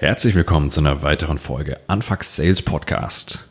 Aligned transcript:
Herzlich 0.00 0.34
willkommen 0.34 0.70
zu 0.70 0.80
einer 0.80 1.02
weiteren 1.02 1.36
Folge 1.36 1.78
Anfax 1.86 2.34
Sales 2.34 2.62
Podcast. 2.62 3.46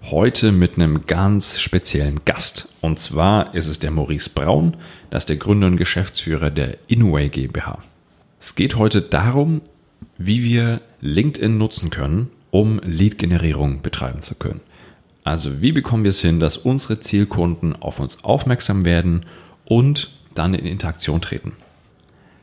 Heute 0.00 0.52
mit 0.52 0.74
einem 0.74 1.06
ganz 1.08 1.58
speziellen 1.58 2.20
Gast. 2.24 2.68
Und 2.82 3.00
zwar 3.00 3.52
ist 3.52 3.66
es 3.66 3.80
der 3.80 3.90
Maurice 3.90 4.30
Braun, 4.30 4.76
das 5.10 5.24
ist 5.24 5.28
der 5.28 5.38
Gründer 5.38 5.66
und 5.66 5.76
Geschäftsführer 5.76 6.50
der 6.50 6.78
Inway 6.86 7.30
GmbH. 7.30 7.80
Es 8.40 8.54
geht 8.54 8.76
heute 8.76 9.02
darum, 9.02 9.60
wie 10.18 10.44
wir 10.44 10.82
LinkedIn 11.00 11.58
nutzen 11.58 11.90
können, 11.90 12.30
um 12.52 12.78
Lead-Generierung 12.84 13.82
betreiben 13.82 14.22
zu 14.22 14.36
können. 14.36 14.60
Also 15.24 15.62
wie 15.62 15.72
bekommen 15.72 16.04
wir 16.04 16.10
es 16.10 16.20
hin, 16.20 16.38
dass 16.38 16.56
unsere 16.56 17.00
Zielkunden 17.00 17.74
auf 17.74 17.98
uns 17.98 18.22
aufmerksam 18.22 18.84
werden 18.84 19.26
und 19.64 20.12
dann 20.32 20.54
in 20.54 20.64
Interaktion 20.64 21.20
treten. 21.20 21.54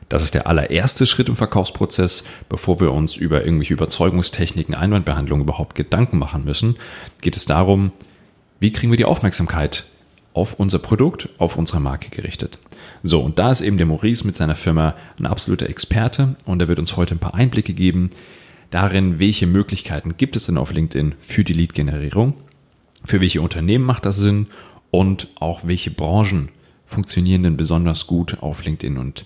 Das 0.08 0.22
ist 0.22 0.34
der 0.34 0.46
allererste 0.46 1.06
Schritt 1.06 1.28
im 1.28 1.36
Verkaufsprozess. 1.36 2.24
Bevor 2.48 2.80
wir 2.80 2.92
uns 2.92 3.16
über 3.16 3.44
irgendwelche 3.44 3.74
Überzeugungstechniken, 3.74 4.74
Einwandbehandlung 4.74 5.40
überhaupt 5.40 5.74
Gedanken 5.74 6.18
machen 6.18 6.44
müssen, 6.44 6.76
geht 7.20 7.36
es 7.36 7.46
darum, 7.46 7.92
wie 8.60 8.72
kriegen 8.72 8.92
wir 8.92 8.96
die 8.96 9.04
Aufmerksamkeit 9.04 9.86
auf 10.34 10.54
unser 10.54 10.80
Produkt, 10.80 11.28
auf 11.38 11.56
unsere 11.56 11.80
Marke 11.80 12.10
gerichtet. 12.10 12.58
So, 13.02 13.20
und 13.20 13.38
da 13.38 13.50
ist 13.50 13.60
eben 13.60 13.76
der 13.76 13.86
Maurice 13.86 14.26
mit 14.26 14.36
seiner 14.36 14.56
Firma 14.56 14.94
ein 15.18 15.26
absoluter 15.26 15.68
Experte 15.68 16.36
und 16.44 16.60
er 16.60 16.68
wird 16.68 16.78
uns 16.78 16.96
heute 16.96 17.14
ein 17.14 17.20
paar 17.20 17.34
Einblicke 17.34 17.72
geben 17.72 18.10
darin, 18.70 19.20
welche 19.20 19.46
Möglichkeiten 19.46 20.16
gibt 20.16 20.34
es 20.34 20.46
denn 20.46 20.58
auf 20.58 20.72
LinkedIn 20.72 21.14
für 21.20 21.44
die 21.44 21.52
Lead-Generierung, 21.52 22.34
für 23.04 23.20
welche 23.20 23.40
Unternehmen 23.40 23.84
macht 23.84 24.04
das 24.04 24.16
Sinn 24.16 24.48
und 24.90 25.28
auch 25.38 25.60
welche 25.64 25.92
Branchen 25.92 26.48
funktionieren 26.86 27.44
denn 27.44 27.56
besonders 27.56 28.06
gut 28.06 28.38
auf 28.40 28.64
LinkedIn 28.64 28.98
und 28.98 29.24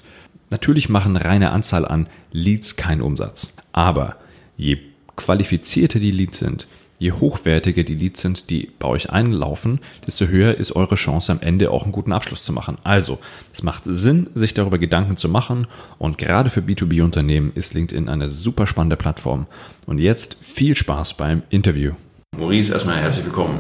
Natürlich 0.51 0.89
machen 0.89 1.17
reine 1.17 1.51
Anzahl 1.51 1.87
an 1.87 2.09
Leads 2.33 2.77
keinen 2.77 3.03
Umsatz. 3.03 3.53
Aber 3.73 4.17
je 4.57 4.79
qualifizierter 5.17 5.99
die 5.99 6.11
Leads 6.11 6.39
sind, 6.39 6.69
je 6.99 7.13
hochwertiger 7.13 7.85
die 7.85 7.95
Leads 7.95 8.21
sind, 8.21 8.51
die 8.51 8.71
bei 8.79 8.89
euch 8.89 9.11
einlaufen, 9.11 9.81
desto 10.07 10.27
höher 10.27 10.55
ist 10.57 10.75
eure 10.75 10.97
Chance 10.97 11.33
am 11.33 11.41
Ende 11.41 11.71
auch 11.71 11.85
einen 11.85 11.93
guten 11.93 12.13
Abschluss 12.13 12.43
zu 12.43 12.53
machen. 12.53 12.79
Also, 12.83 13.19
es 13.53 13.63
macht 13.63 13.85
Sinn, 13.85 14.31
sich 14.35 14.55
darüber 14.55 14.79
Gedanken 14.79 15.17
zu 15.17 15.29
machen 15.29 15.67
und 15.99 16.19
gerade 16.19 16.51
für 16.51 16.61
B2B-Unternehmen 16.61 17.53
ist 17.55 17.75
LinkedIn 17.75 18.09
eine 18.09 18.31
super 18.31 18.67
spannende 18.67 18.97
Plattform. 18.97 19.47
Und 19.87 19.99
jetzt 19.99 20.37
viel 20.41 20.75
Spaß 20.75 21.15
beim 21.15 21.43
Interview. 21.51 21.93
Maurice, 22.37 22.73
erstmal 22.73 22.97
herzlich 22.97 23.25
willkommen. 23.25 23.59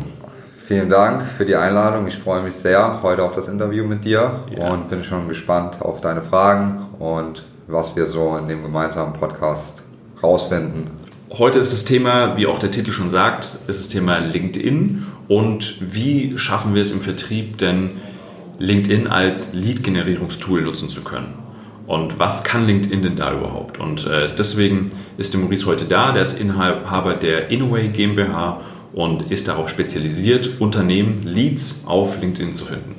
Vielen 0.69 0.91
Dank 0.91 1.24
für 1.24 1.47
die 1.47 1.56
Einladung. 1.56 2.06
Ich 2.08 2.19
freue 2.19 2.42
mich 2.42 2.52
sehr, 2.52 3.02
heute 3.02 3.24
auf 3.24 3.33
das 3.33 3.48
Interview 3.48 3.86
mit 3.86 4.05
dir 4.05 4.41
ja. 4.55 4.70
und 4.70 4.91
bin 4.91 5.02
schon 5.02 5.27
gespannt 5.27 5.80
auf 5.80 6.02
deine 6.02 6.20
Fragen 6.20 6.88
und 6.98 7.47
was 7.69 7.97
wir 7.97 8.06
so 8.06 8.36
in 8.36 8.48
dem 8.48 8.62
gemeinsamen 8.62 9.14
Podcast 9.14 9.83
rausfinden. 10.22 10.91
Heute 11.30 11.58
ist 11.58 11.72
das 11.72 11.86
Thema, 11.86 12.36
wie 12.36 12.47
auch 12.47 12.58
der 12.58 12.70
Titel 12.70 12.92
schon 12.92 13.08
sagt, 13.08 13.60
ist 13.66 13.80
das 13.80 13.88
Thema 13.88 14.19
LinkedIn 14.19 15.06
und 15.27 15.77
wie 15.80 16.36
schaffen 16.36 16.75
wir 16.75 16.82
es 16.82 16.91
im 16.91 17.00
Vertrieb 17.00 17.56
denn 17.56 17.92
LinkedIn 18.58 19.06
als 19.06 19.55
Lead-Generierungstool 19.55 20.60
nutzen 20.60 20.91
zu 20.91 21.00
können. 21.00 21.32
Und 21.86 22.19
was 22.19 22.44
kann 22.44 22.66
LinkedIn 22.66 23.00
denn 23.00 23.16
da 23.16 23.32
überhaupt? 23.32 23.80
Und 23.80 24.06
äh, 24.06 24.34
deswegen 24.36 24.91
ist 25.16 25.32
der 25.32 25.41
Maurice 25.41 25.64
heute 25.64 25.86
da, 25.86 26.12
der 26.12 26.25
ist 26.25 26.38
Inhaber 26.38 27.14
der 27.14 27.50
Inaway 27.50 27.88
GmbH 27.88 28.60
und 28.98 29.30
ist 29.30 29.46
darauf 29.46 29.68
spezialisiert, 29.68 30.60
Unternehmen, 30.60 31.22
Leads 31.22 31.82
auf 31.86 32.20
LinkedIn 32.20 32.56
zu 32.56 32.64
finden. 32.64 32.96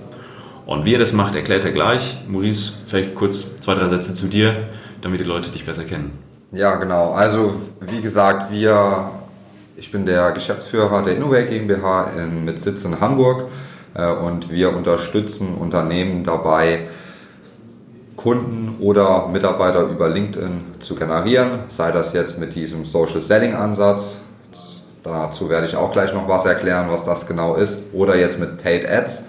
Und 0.65 0.85
wie 0.85 0.93
er 0.93 0.99
das 0.99 1.11
macht, 1.11 1.35
erklärt 1.35 1.65
er 1.65 1.71
gleich. 1.71 2.21
Maurice, 2.25 2.71
vielleicht 2.85 3.15
kurz 3.15 3.43
zwei, 3.59 3.75
drei 3.75 3.89
Sätze 3.89 4.13
zu 4.13 4.27
dir, 4.27 4.69
damit 5.01 5.19
die 5.19 5.25
Leute 5.25 5.49
dich 5.49 5.65
besser 5.65 5.83
kennen. 5.83 6.17
Ja, 6.53 6.77
genau. 6.77 7.11
Also, 7.11 7.55
wie 7.81 7.99
gesagt, 7.99 8.49
wir, 8.49 9.11
ich 9.75 9.91
bin 9.91 10.05
der 10.05 10.31
Geschäftsführer 10.31 11.03
der 11.03 11.17
Innovate 11.17 11.47
GmbH 11.47 12.11
in, 12.17 12.45
mit 12.45 12.61
Sitz 12.61 12.85
in 12.85 13.01
Hamburg 13.01 13.49
äh, 13.93 14.09
und 14.09 14.49
wir 14.49 14.73
unterstützen 14.73 15.53
Unternehmen 15.55 16.23
dabei, 16.23 16.87
Kunden 18.15 18.77
oder 18.79 19.27
Mitarbeiter 19.27 19.81
über 19.81 20.07
LinkedIn 20.07 20.61
zu 20.79 20.95
generieren, 20.95 21.63
sei 21.67 21.91
das 21.91 22.13
jetzt 22.13 22.39
mit 22.39 22.55
diesem 22.55 22.85
Social 22.85 23.19
Selling 23.21 23.53
Ansatz, 23.53 24.19
Dazu 25.03 25.49
werde 25.49 25.65
ich 25.65 25.75
auch 25.75 25.91
gleich 25.91 26.13
noch 26.13 26.27
was 26.27 26.45
erklären, 26.45 26.87
was 26.89 27.03
das 27.05 27.25
genau 27.25 27.55
ist. 27.55 27.81
Oder 27.93 28.17
jetzt 28.17 28.39
mit 28.39 28.61
Paid 28.61 28.89
Ads. 28.89 29.23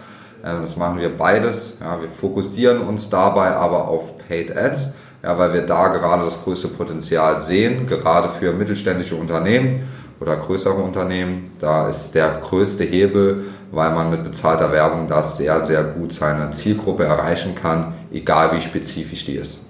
Ähm, 0.44 0.62
das 0.62 0.76
machen 0.76 0.98
wir 0.98 1.16
beides. 1.16 1.76
Ja, 1.80 2.00
wir 2.00 2.08
fokussieren 2.08 2.80
uns 2.80 3.08
dabei 3.10 3.50
aber 3.54 3.88
auf 3.88 4.18
Paid 4.26 4.56
Ads, 4.56 4.94
ja, 5.22 5.38
weil 5.38 5.52
wir 5.52 5.62
da 5.62 5.88
gerade 5.88 6.24
das 6.24 6.42
größte 6.42 6.68
Potenzial 6.68 7.40
sehen, 7.40 7.86
gerade 7.86 8.30
für 8.30 8.52
mittelständische 8.52 9.16
Unternehmen 9.16 9.88
oder 10.20 10.36
größere 10.36 10.74
Unternehmen. 10.74 11.52
Da 11.58 11.88
ist 11.88 12.14
der 12.14 12.40
größte 12.42 12.84
Hebel, 12.84 13.44
weil 13.70 13.90
man 13.90 14.10
mit 14.10 14.24
bezahlter 14.24 14.72
Werbung 14.72 15.08
das 15.08 15.36
sehr, 15.36 15.64
sehr 15.64 15.84
gut 15.84 16.12
seine 16.12 16.50
Zielgruppe 16.50 17.04
erreichen 17.04 17.54
kann, 17.54 17.94
egal 18.12 18.52
wie 18.56 18.60
spezifisch 18.60 19.24
die 19.24 19.34
ist. 19.34 19.60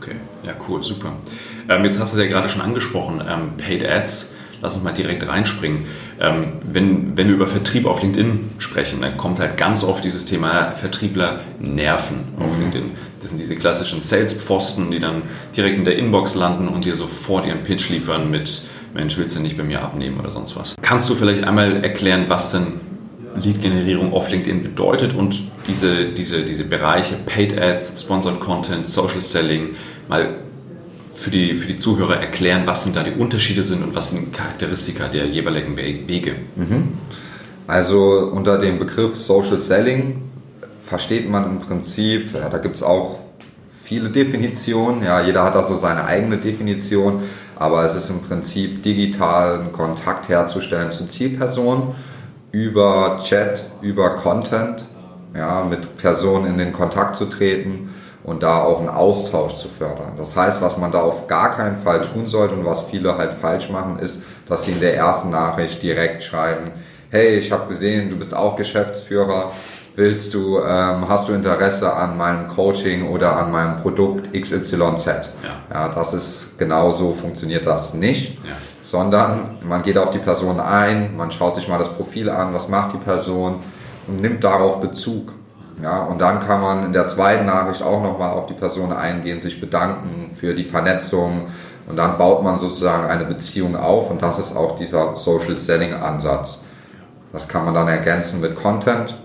Okay, 0.00 0.16
ja 0.44 0.52
cool, 0.68 0.82
super. 0.82 1.12
Ähm, 1.68 1.84
jetzt 1.84 1.98
hast 1.98 2.14
du 2.14 2.18
ja 2.18 2.28
gerade 2.28 2.48
schon 2.48 2.62
angesprochen, 2.62 3.22
ähm, 3.26 3.56
Paid 3.56 3.84
Ads 3.84 4.32
lass 4.60 4.74
uns 4.74 4.84
mal 4.84 4.92
direkt 4.92 5.26
reinspringen. 5.26 5.86
Ähm, 6.20 6.48
wenn, 6.62 7.16
wenn 7.16 7.28
wir 7.28 7.34
über 7.34 7.46
Vertrieb 7.46 7.86
auf 7.86 8.02
LinkedIn 8.02 8.50
sprechen, 8.58 9.00
dann 9.00 9.16
kommt 9.16 9.40
halt 9.40 9.56
ganz 9.56 9.84
oft 9.84 10.04
dieses 10.04 10.24
Thema 10.24 10.72
Vertriebler 10.72 11.40
nerven 11.58 12.20
auf 12.38 12.56
mhm. 12.56 12.62
LinkedIn. 12.62 12.90
Das 13.20 13.30
sind 13.30 13.38
diese 13.38 13.56
klassischen 13.56 14.00
Sales-Pfosten, 14.00 14.90
die 14.90 15.00
dann 15.00 15.22
direkt 15.56 15.76
in 15.76 15.84
der 15.84 15.96
Inbox 15.96 16.34
landen 16.34 16.68
und 16.68 16.84
dir 16.84 16.96
sofort 16.96 17.46
ihren 17.46 17.64
Pitch 17.64 17.88
liefern 17.88 18.30
mit 18.30 18.62
Mensch, 18.94 19.16
willst 19.18 19.36
du 19.36 19.40
nicht 19.40 19.56
bei 19.56 19.64
mir 19.64 19.82
abnehmen 19.82 20.18
oder 20.18 20.30
sonst 20.30 20.56
was. 20.56 20.74
Kannst 20.80 21.08
du 21.10 21.14
vielleicht 21.14 21.44
einmal 21.44 21.84
erklären, 21.84 22.24
was 22.28 22.52
denn 22.52 22.80
Lead-Generierung 23.36 24.12
auf 24.12 24.30
LinkedIn 24.30 24.62
bedeutet 24.62 25.14
und 25.14 25.42
diese, 25.66 26.06
diese, 26.06 26.44
diese 26.44 26.64
Bereiche 26.64 27.16
Paid 27.26 27.60
Ads, 27.60 28.00
Sponsored 28.02 28.40
Content, 28.40 28.86
Social 28.86 29.20
Selling 29.20 29.74
mal 30.08 30.36
für 31.18 31.30
die, 31.30 31.56
für 31.56 31.66
die 31.66 31.76
Zuhörer 31.76 32.20
erklären, 32.20 32.62
was 32.66 32.84
denn 32.84 32.92
da 32.92 33.02
die 33.02 33.10
Unterschiede 33.10 33.64
sind 33.64 33.82
und 33.82 33.94
was 33.96 34.10
sind 34.10 34.32
Charakteristika 34.32 35.08
der 35.08 35.26
jeweiligen 35.26 35.76
Wege? 35.76 36.36
Mhm. 36.54 36.92
Also 37.66 38.30
unter 38.32 38.56
dem 38.56 38.78
Begriff 38.78 39.16
Social 39.16 39.58
Selling 39.58 40.22
versteht 40.86 41.28
man 41.28 41.44
im 41.44 41.60
Prinzip, 41.60 42.32
ja, 42.32 42.48
da 42.48 42.58
gibt 42.58 42.76
es 42.76 42.84
auch 42.84 43.18
viele 43.82 44.10
Definitionen, 44.10 45.02
ja, 45.02 45.20
jeder 45.20 45.42
hat 45.42 45.56
da 45.56 45.64
so 45.64 45.76
seine 45.76 46.04
eigene 46.04 46.36
Definition, 46.36 47.24
aber 47.56 47.84
es 47.84 47.96
ist 47.96 48.10
im 48.10 48.20
Prinzip 48.20 48.84
digitalen 48.84 49.72
Kontakt 49.72 50.28
herzustellen 50.28 50.92
zu 50.92 51.06
Zielpersonen 51.06 51.94
über 52.52 53.20
Chat, 53.24 53.68
über 53.82 54.14
Content, 54.16 54.86
ja, 55.34 55.64
mit 55.68 55.96
Personen 55.98 56.46
in 56.46 56.58
den 56.58 56.72
Kontakt 56.72 57.16
zu 57.16 57.26
treten 57.26 57.90
und 58.28 58.42
da 58.42 58.62
auch 58.62 58.80
einen 58.80 58.90
Austausch 58.90 59.56
zu 59.56 59.68
fördern. 59.68 60.12
Das 60.18 60.36
heißt, 60.36 60.60
was 60.60 60.76
man 60.76 60.92
da 60.92 61.00
auf 61.00 61.26
gar 61.26 61.56
keinen 61.56 61.78
Fall 61.78 62.02
tun 62.02 62.28
sollte 62.28 62.54
und 62.54 62.64
was 62.64 62.82
viele 62.82 63.16
halt 63.16 63.34
falsch 63.34 63.70
machen, 63.70 63.98
ist, 63.98 64.20
dass 64.46 64.64
sie 64.64 64.72
in 64.72 64.80
der 64.80 64.96
ersten 64.96 65.30
Nachricht 65.30 65.82
direkt 65.82 66.22
schreiben, 66.22 66.70
hey, 67.10 67.38
ich 67.38 67.50
habe 67.50 67.66
gesehen, 67.68 68.10
du 68.10 68.16
bist 68.16 68.34
auch 68.34 68.56
Geschäftsführer, 68.56 69.50
willst 69.96 70.34
du, 70.34 70.58
ähm, 70.58 71.08
hast 71.08 71.28
du 71.28 71.32
Interesse 71.32 71.90
an 71.92 72.18
meinem 72.18 72.48
Coaching 72.48 73.08
oder 73.08 73.36
an 73.36 73.50
meinem 73.50 73.80
Produkt 73.80 74.32
XYZ? 74.38 75.06
Ja, 75.06 75.22
ja 75.72 75.88
das 75.88 76.12
ist 76.12 76.58
genau 76.58 76.92
so 76.92 77.14
funktioniert 77.14 77.64
das 77.64 77.94
nicht, 77.94 78.34
ja. 78.44 78.54
sondern 78.82 79.56
man 79.62 79.82
geht 79.82 79.96
auf 79.96 80.10
die 80.10 80.18
Person 80.18 80.60
ein, 80.60 81.16
man 81.16 81.30
schaut 81.30 81.54
sich 81.54 81.66
mal 81.66 81.78
das 81.78 81.88
Profil 81.94 82.28
an, 82.28 82.52
was 82.52 82.68
macht 82.68 82.92
die 82.92 82.98
Person 82.98 83.60
und 84.06 84.20
nimmt 84.20 84.44
darauf 84.44 84.80
Bezug. 84.80 85.32
Ja, 85.82 86.00
und 86.00 86.20
dann 86.20 86.40
kann 86.40 86.60
man 86.60 86.86
in 86.86 86.92
der 86.92 87.06
zweiten 87.06 87.46
Nachricht 87.46 87.82
auch 87.82 88.02
nochmal 88.02 88.30
auf 88.30 88.46
die 88.46 88.54
Person 88.54 88.92
eingehen, 88.92 89.40
sich 89.40 89.60
bedanken 89.60 90.34
für 90.34 90.54
die 90.54 90.64
Vernetzung 90.64 91.42
und 91.88 91.96
dann 91.96 92.18
baut 92.18 92.42
man 92.42 92.58
sozusagen 92.58 93.08
eine 93.08 93.24
Beziehung 93.24 93.76
auf 93.76 94.10
und 94.10 94.20
das 94.20 94.38
ist 94.38 94.56
auch 94.56 94.76
dieser 94.76 95.14
Social 95.14 95.56
Selling 95.56 95.94
Ansatz. 95.94 96.60
Das 97.32 97.46
kann 97.46 97.64
man 97.64 97.74
dann 97.74 97.88
ergänzen 97.88 98.40
mit 98.40 98.56
Content, 98.56 99.16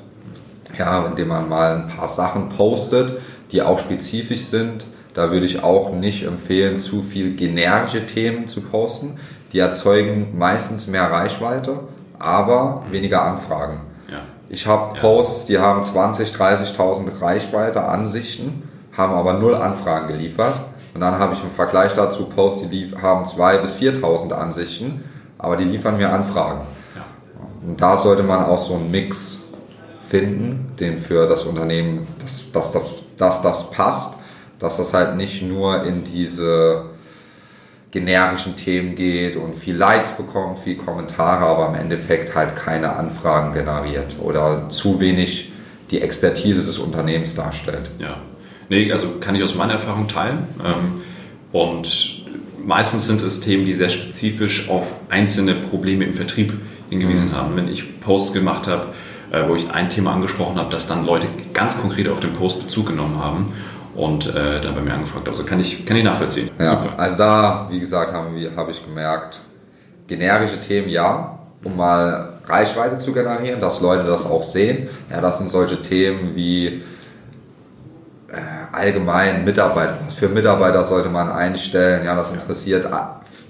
ja, 0.78 1.06
indem 1.08 1.30
man 1.30 1.50
mal 1.50 1.76
ein 1.76 1.88
paar 1.88 2.10
Sachen 2.10 2.50
postet, 2.50 3.20
die 3.52 3.62
auch 3.62 3.80
spezifisch 3.80 4.46
sind. 4.46 4.86
Da 5.16 5.32
würde 5.32 5.46
ich 5.46 5.64
auch 5.64 5.92
nicht 5.92 6.24
empfehlen, 6.24 6.78
zu 6.78 7.02
viel 7.02 7.36
generische 7.36 8.06
Themen 8.06 8.48
zu 8.48 8.62
posten. 8.62 9.18
Die 9.54 9.60
erzeugen 9.60 10.38
meistens 10.38 10.88
mehr 10.88 11.12
Reichweite, 11.12 11.82
aber 12.20 12.84
weniger 12.92 13.24
Anfragen. 13.24 13.93
Ich 14.54 14.68
habe 14.68 15.00
Posts, 15.00 15.48
die 15.48 15.58
haben 15.58 15.84
20, 15.84 16.30
30.000 16.30 17.20
Reichweite, 17.20 17.86
Ansichten, 17.86 18.70
haben 18.96 19.12
aber 19.16 19.34
null 19.34 19.56
Anfragen 19.56 20.10
geliefert. 20.10 20.54
Und 20.94 21.02
dann 21.02 21.18
habe 21.18 21.34
ich 21.34 21.42
im 21.42 21.50
Vergleich 21.50 21.94
dazu 21.94 22.26
Posts, 22.26 22.70
die 22.70 22.94
haben 23.02 23.26
2.000 23.26 23.58
bis 23.62 23.74
4.000 23.78 24.32
Ansichten, 24.32 25.06
aber 25.40 25.58
die 25.58 25.64
liefern 25.64 25.98
mir 25.98 26.14
Anfragen. 26.14 26.62
Und 27.66 27.82
da 27.82 27.98
sollte 27.98 28.22
man 28.22 28.46
auch 28.46 28.60
so 28.60 28.76
einen 28.76 28.92
Mix 28.92 29.40
finden, 30.08 30.76
den 30.80 31.00
für 31.00 31.26
das 31.26 31.46
Unternehmen, 31.46 32.08
dass, 32.20 32.52
dass, 32.52 32.72
dass, 32.74 32.84
dass 33.18 33.42
das 33.42 33.72
passt, 33.72 34.18
dass 34.60 34.78
das 34.78 34.94
halt 34.94 35.16
nicht 35.16 35.42
nur 35.42 35.84
in 35.84 36.04
diese 36.04 36.92
generischen 37.94 38.56
Themen 38.56 38.96
geht 38.96 39.36
und 39.36 39.56
viel 39.56 39.76
Likes 39.76 40.14
bekommt, 40.14 40.58
viel 40.60 40.76
Kommentare, 40.76 41.46
aber 41.46 41.70
im 41.70 41.76
Endeffekt 41.76 42.34
halt 42.34 42.56
keine 42.56 42.96
Anfragen 42.96 43.54
generiert 43.54 44.16
oder 44.20 44.68
zu 44.70 45.00
wenig 45.00 45.52
die 45.92 46.02
Expertise 46.02 46.64
des 46.64 46.80
Unternehmens 46.80 47.36
darstellt. 47.36 47.92
Ja, 48.00 48.18
nee, 48.68 48.92
also 48.92 49.20
kann 49.20 49.36
ich 49.36 49.44
aus 49.44 49.54
meiner 49.54 49.74
Erfahrung 49.74 50.08
teilen. 50.08 50.40
Ähm, 50.66 51.02
und 51.52 52.24
meistens 52.66 53.06
sind 53.06 53.22
es 53.22 53.42
Themen, 53.42 53.64
die 53.66 53.76
sehr 53.76 53.90
spezifisch 53.90 54.70
auf 54.70 54.96
einzelne 55.10 55.54
Probleme 55.54 56.04
im 56.04 56.16
Vertrieb 56.16 56.54
hingewiesen 56.90 57.28
mhm. 57.28 57.34
haben. 57.34 57.56
Wenn 57.56 57.68
ich 57.68 58.00
Posts 58.00 58.34
gemacht 58.34 58.68
habe, 58.68 58.88
äh, 59.32 59.48
wo 59.48 59.56
ich 59.56 59.70
ein 59.70 59.92
Thema 59.92 60.14
angesprochen 60.14 60.58
habe, 60.58 60.72
dass 60.72 60.88
dann 60.88 61.06
Leute 61.06 61.28
ganz 61.54 61.80
konkret 61.80 62.08
auf 62.08 62.20
den 62.20 62.34
Post 62.34 62.60
Bezug 62.60 62.88
genommen 62.88 63.20
haben 63.20 63.54
und 63.96 64.34
äh, 64.34 64.62
dann 64.62 64.76
bei 64.76 64.82
mir 64.82 64.94
angefragt. 64.94 65.28
Also 65.28 65.44
kann 65.44 65.60
ich, 65.60 65.86
kann 65.86 65.98
ich 65.98 66.04
nachvollziehen. 66.04 66.50
Ja, 66.60 66.66
Super. 66.66 66.94
Also 66.98 67.18
da, 67.18 67.68
wie 67.70 67.80
gesagt, 67.80 68.14
habe 68.14 68.30
hab 68.56 68.70
ich 68.70 68.84
gemerkt, 68.84 69.40
generische 70.08 70.60
Themen 70.60 70.90
ja, 70.90 71.40
um 71.64 71.78
mal 71.78 72.40
Reichweite 72.46 72.98
zu 72.98 73.14
generieren, 73.14 73.62
dass 73.62 73.80
Leute 73.82 74.04
das 74.04 74.26
auch 74.26 74.44
sehen. 74.44 74.90
Ja, 75.10 75.22
das 75.22 75.38
sind 75.38 75.50
solche 75.50 75.82
Themen 75.82 76.36
wie 76.36 76.84
äh, 78.28 78.42
allgemein 78.72 79.46
Mitarbeiter. 79.46 80.00
Was 80.04 80.16
für 80.16 80.28
Mitarbeiter 80.28 80.84
sollte 80.84 81.10
man 81.10 81.30
einstellen? 81.30 82.06
Ja, 82.06 82.16
das 82.16 82.32
interessiert 82.32 82.88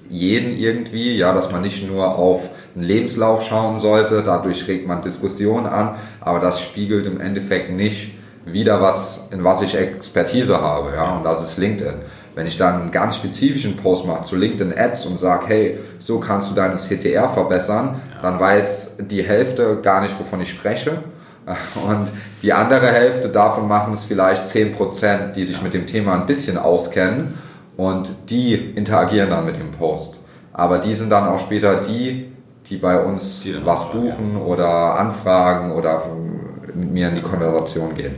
jeden 0.09 0.57
irgendwie. 0.57 1.17
Ja, 1.17 1.33
dass 1.33 1.51
man 1.51 1.61
nicht 1.61 1.87
nur 1.87 2.15
auf 2.15 2.49
einen 2.75 2.83
Lebenslauf 2.83 3.43
schauen 3.43 3.79
sollte. 3.79 4.21
Dadurch 4.23 4.67
regt 4.67 4.87
man 4.87 5.01
Diskussionen 5.01 5.65
an, 5.65 5.95
aber 6.21 6.39
das 6.39 6.61
spiegelt 6.61 7.07
im 7.07 7.19
Endeffekt 7.19 7.71
nicht 7.71 8.11
wieder 8.45 8.81
was, 8.81 9.21
in 9.31 9.43
was 9.43 9.61
ich 9.61 9.75
Expertise 9.75 10.59
habe, 10.59 10.93
ja, 10.95 11.15
und 11.15 11.23
das 11.23 11.43
ist 11.43 11.57
LinkedIn. 11.57 11.95
Wenn 12.35 12.47
ich 12.47 12.57
dann 12.57 12.81
einen 12.81 12.91
ganz 12.91 13.17
spezifischen 13.17 13.77
Post 13.77 14.05
mache 14.05 14.23
zu 14.23 14.35
LinkedIn 14.35 14.73
Ads 14.75 15.05
und 15.05 15.19
sage, 15.19 15.45
hey, 15.47 15.79
so 15.99 16.19
kannst 16.19 16.49
du 16.49 16.55
deinen 16.55 16.77
CTR 16.77 17.29
verbessern, 17.29 18.01
ja. 18.15 18.21
dann 18.23 18.39
weiß 18.39 18.97
die 18.99 19.23
Hälfte 19.23 19.81
gar 19.81 20.01
nicht, 20.01 20.19
wovon 20.19 20.41
ich 20.41 20.49
spreche. 20.49 21.03
Und 21.85 22.09
die 22.41 22.53
andere 22.53 22.87
Hälfte 22.87 23.27
davon 23.27 23.67
machen 23.67 23.93
es 23.93 24.05
vielleicht 24.05 24.45
10%, 24.45 25.33
die 25.33 25.43
sich 25.43 25.57
ja. 25.57 25.61
mit 25.61 25.73
dem 25.73 25.85
Thema 25.85 26.13
ein 26.13 26.25
bisschen 26.25 26.57
auskennen 26.57 27.37
und 27.75 28.15
die 28.29 28.53
interagieren 28.53 29.29
dann 29.29 29.45
mit 29.45 29.57
dem 29.57 29.71
Post. 29.71 30.15
Aber 30.53 30.77
die 30.77 30.93
sind 30.93 31.09
dann 31.09 31.27
auch 31.27 31.39
später 31.39 31.81
die, 31.81 32.31
die 32.67 32.77
bei 32.77 32.99
uns 32.99 33.41
die 33.41 33.65
was 33.65 33.91
buchen 33.91 34.37
ja. 34.37 34.45
oder 34.45 34.97
anfragen 34.97 35.71
oder 35.71 36.03
mit 36.75 36.91
mir 36.91 37.09
in 37.09 37.15
die 37.15 37.21
Konversation 37.21 37.95
gehen. 37.95 38.15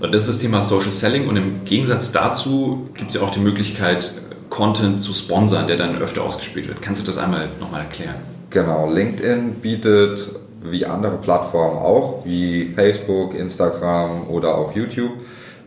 Und 0.00 0.12
das 0.12 0.22
ist 0.22 0.30
das 0.30 0.38
Thema 0.38 0.62
Social 0.62 0.90
Selling 0.90 1.28
und 1.28 1.36
im 1.36 1.64
Gegensatz 1.64 2.10
dazu 2.10 2.88
gibt 2.94 3.10
es 3.10 3.14
ja 3.14 3.22
auch 3.22 3.30
die 3.30 3.40
Möglichkeit, 3.40 4.12
Content 4.50 5.02
zu 5.02 5.14
sponsern, 5.14 5.66
der 5.66 5.76
dann 5.76 5.96
öfter 5.96 6.22
ausgespielt 6.22 6.68
wird. 6.68 6.82
Kannst 6.82 7.00
du 7.00 7.06
das 7.06 7.18
einmal 7.18 7.48
nochmal 7.58 7.82
erklären? 7.82 8.16
Genau, 8.50 8.90
LinkedIn 8.90 9.54
bietet 9.62 10.28
wie 10.62 10.84
andere 10.84 11.16
Plattformen 11.16 11.78
auch, 11.78 12.24
wie 12.24 12.66
Facebook, 12.66 13.34
Instagram 13.34 14.28
oder 14.28 14.56
auch 14.58 14.74
YouTube, 14.74 15.12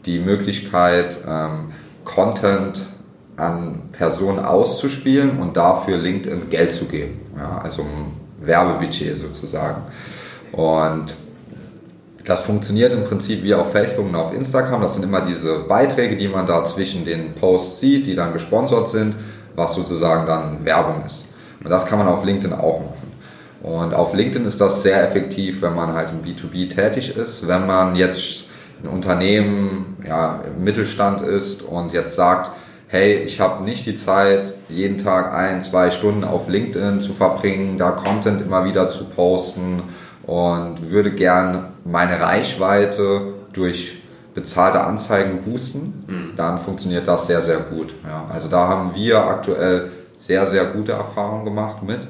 die 0.05 0.19
Möglichkeit, 0.19 1.17
ähm, 1.27 1.71
Content 2.03 2.85
an 3.37 3.89
Personen 3.91 4.39
auszuspielen 4.39 5.39
und 5.39 5.57
dafür 5.57 5.97
LinkedIn 5.97 6.49
Geld 6.49 6.71
zu 6.71 6.85
geben. 6.85 7.19
Ja, 7.37 7.57
also 7.57 7.81
ein 7.81 8.45
Werbebudget 8.45 9.17
sozusagen. 9.17 9.81
Und 10.51 11.15
das 12.25 12.41
funktioniert 12.41 12.91
im 12.91 13.03
Prinzip 13.03 13.43
wie 13.43 13.53
auf 13.53 13.71
Facebook 13.71 14.07
und 14.07 14.15
auf 14.15 14.33
Instagram. 14.33 14.81
Das 14.81 14.95
sind 14.95 15.03
immer 15.03 15.21
diese 15.21 15.59
Beiträge, 15.59 16.17
die 16.17 16.27
man 16.27 16.47
da 16.47 16.65
zwischen 16.65 17.05
den 17.05 17.35
Posts 17.35 17.79
sieht, 17.79 18.07
die 18.07 18.15
dann 18.15 18.33
gesponsert 18.33 18.89
sind, 18.89 19.15
was 19.55 19.75
sozusagen 19.75 20.25
dann 20.25 20.65
Werbung 20.65 21.03
ist. 21.05 21.27
Und 21.63 21.69
das 21.69 21.85
kann 21.85 21.99
man 21.99 22.07
auf 22.07 22.25
LinkedIn 22.25 22.53
auch 22.53 22.79
machen. 22.79 23.11
Und 23.61 23.93
auf 23.93 24.13
LinkedIn 24.13 24.45
ist 24.45 24.59
das 24.59 24.81
sehr 24.81 25.07
effektiv, 25.07 25.61
wenn 25.61 25.75
man 25.75 25.93
halt 25.93 26.09
im 26.11 26.23
B2B 26.23 26.73
tätig 26.73 27.15
ist. 27.15 27.47
Wenn 27.47 27.65
man 27.65 27.95
jetzt 27.95 28.45
ein 28.83 28.89
Unternehmen 28.89 29.97
ja, 30.07 30.41
im 30.45 30.63
Mittelstand 30.63 31.21
ist 31.21 31.61
und 31.61 31.93
jetzt 31.93 32.15
sagt, 32.15 32.51
hey, 32.87 33.15
ich 33.17 33.39
habe 33.39 33.63
nicht 33.63 33.85
die 33.85 33.95
Zeit, 33.95 34.53
jeden 34.69 34.97
Tag 34.97 35.33
ein, 35.33 35.61
zwei 35.61 35.91
Stunden 35.91 36.23
auf 36.23 36.47
LinkedIn 36.47 37.01
zu 37.01 37.13
verbringen, 37.13 37.77
da 37.77 37.91
Content 37.91 38.41
immer 38.41 38.65
wieder 38.65 38.87
zu 38.87 39.05
posten 39.05 39.83
und 40.23 40.89
würde 40.89 41.11
gern 41.11 41.74
meine 41.85 42.19
Reichweite 42.19 43.35
durch 43.53 44.01
bezahlte 44.33 44.83
Anzeigen 44.83 45.41
boosten, 45.43 46.03
mhm. 46.07 46.33
dann 46.35 46.59
funktioniert 46.59 47.07
das 47.07 47.27
sehr, 47.27 47.41
sehr 47.41 47.59
gut. 47.59 47.95
Ja, 48.03 48.25
also 48.33 48.49
da 48.49 48.67
haben 48.67 48.93
wir 48.93 49.25
aktuell 49.25 49.91
sehr, 50.15 50.45
sehr 50.47 50.65
gute 50.65 50.91
Erfahrungen 50.91 51.45
gemacht 51.45 51.83
mit, 51.83 52.01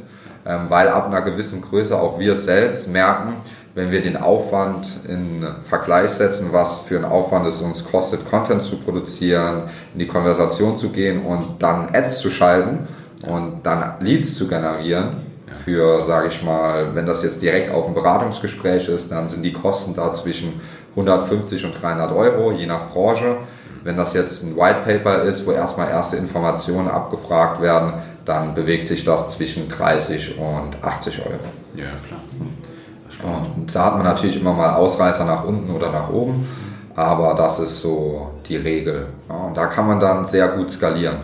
ähm, 0.45 0.61
weil 0.69 0.89
ab 0.89 1.07
einer 1.07 1.21
gewissen 1.21 1.61
Größe 1.61 1.97
auch 1.99 2.17
wir 2.17 2.35
selbst 2.35 2.87
merken, 2.87 3.35
wenn 3.75 3.91
wir 3.91 4.01
den 4.01 4.17
Aufwand 4.17 5.01
in 5.07 5.45
Vergleich 5.67 6.11
setzen, 6.11 6.47
was 6.51 6.79
für 6.79 6.97
ein 6.97 7.05
Aufwand 7.05 7.45
es 7.45 7.61
uns 7.61 7.83
kostet, 7.83 8.25
Content 8.25 8.61
zu 8.61 8.77
produzieren, 8.77 9.63
in 9.93 9.99
die 9.99 10.07
Konversation 10.07 10.77
zu 10.77 10.89
gehen 10.89 11.23
und 11.25 11.61
dann 11.61 11.89
Ads 11.93 12.19
zu 12.19 12.29
schalten 12.29 12.87
und 13.27 13.65
dann 13.65 13.95
Leads 13.99 14.35
zu 14.35 14.47
generieren, 14.47 15.24
für, 15.63 16.03
sage 16.05 16.27
ich 16.27 16.43
mal, 16.43 16.93
wenn 16.95 17.05
das 17.05 17.23
jetzt 17.23 17.41
direkt 17.41 17.71
auf 17.71 17.87
ein 17.87 17.93
Beratungsgespräch 17.93 18.89
ist, 18.89 19.11
dann 19.11 19.29
sind 19.29 19.43
die 19.43 19.53
Kosten 19.53 19.93
da 19.93 20.11
zwischen 20.11 20.59
150 20.91 21.65
und 21.65 21.81
300 21.81 22.11
Euro, 22.11 22.51
je 22.51 22.65
nach 22.65 22.89
Branche. 22.89 23.37
Wenn 23.83 23.97
das 23.97 24.13
jetzt 24.13 24.43
ein 24.43 24.55
White 24.57 24.79
Paper 24.83 25.23
ist, 25.23 25.45
wo 25.45 25.51
erstmal 25.51 25.89
erste 25.89 26.17
Informationen 26.17 26.87
abgefragt 26.87 27.61
werden, 27.61 27.93
dann 28.25 28.55
bewegt 28.55 28.87
sich 28.87 29.05
das 29.05 29.29
zwischen 29.29 29.69
30 29.69 30.39
und 30.39 30.83
80 30.83 31.19
Euro. 31.19 31.39
Ja, 31.75 31.85
klar. 32.07 32.19
Und 33.55 33.73
da 33.73 33.85
hat 33.85 33.95
man 33.95 34.03
natürlich 34.03 34.39
immer 34.39 34.53
mal 34.53 34.73
Ausreißer 34.73 35.25
nach 35.25 35.43
unten 35.43 35.73
oder 35.73 35.91
nach 35.91 36.09
oben, 36.09 36.47
aber 36.95 37.33
das 37.35 37.59
ist 37.59 37.81
so 37.81 38.31
die 38.47 38.57
Regel. 38.57 39.07
Ja, 39.29 39.35
und 39.35 39.57
da 39.57 39.67
kann 39.67 39.87
man 39.87 39.99
dann 39.99 40.25
sehr 40.25 40.49
gut 40.49 40.71
skalieren. 40.71 41.17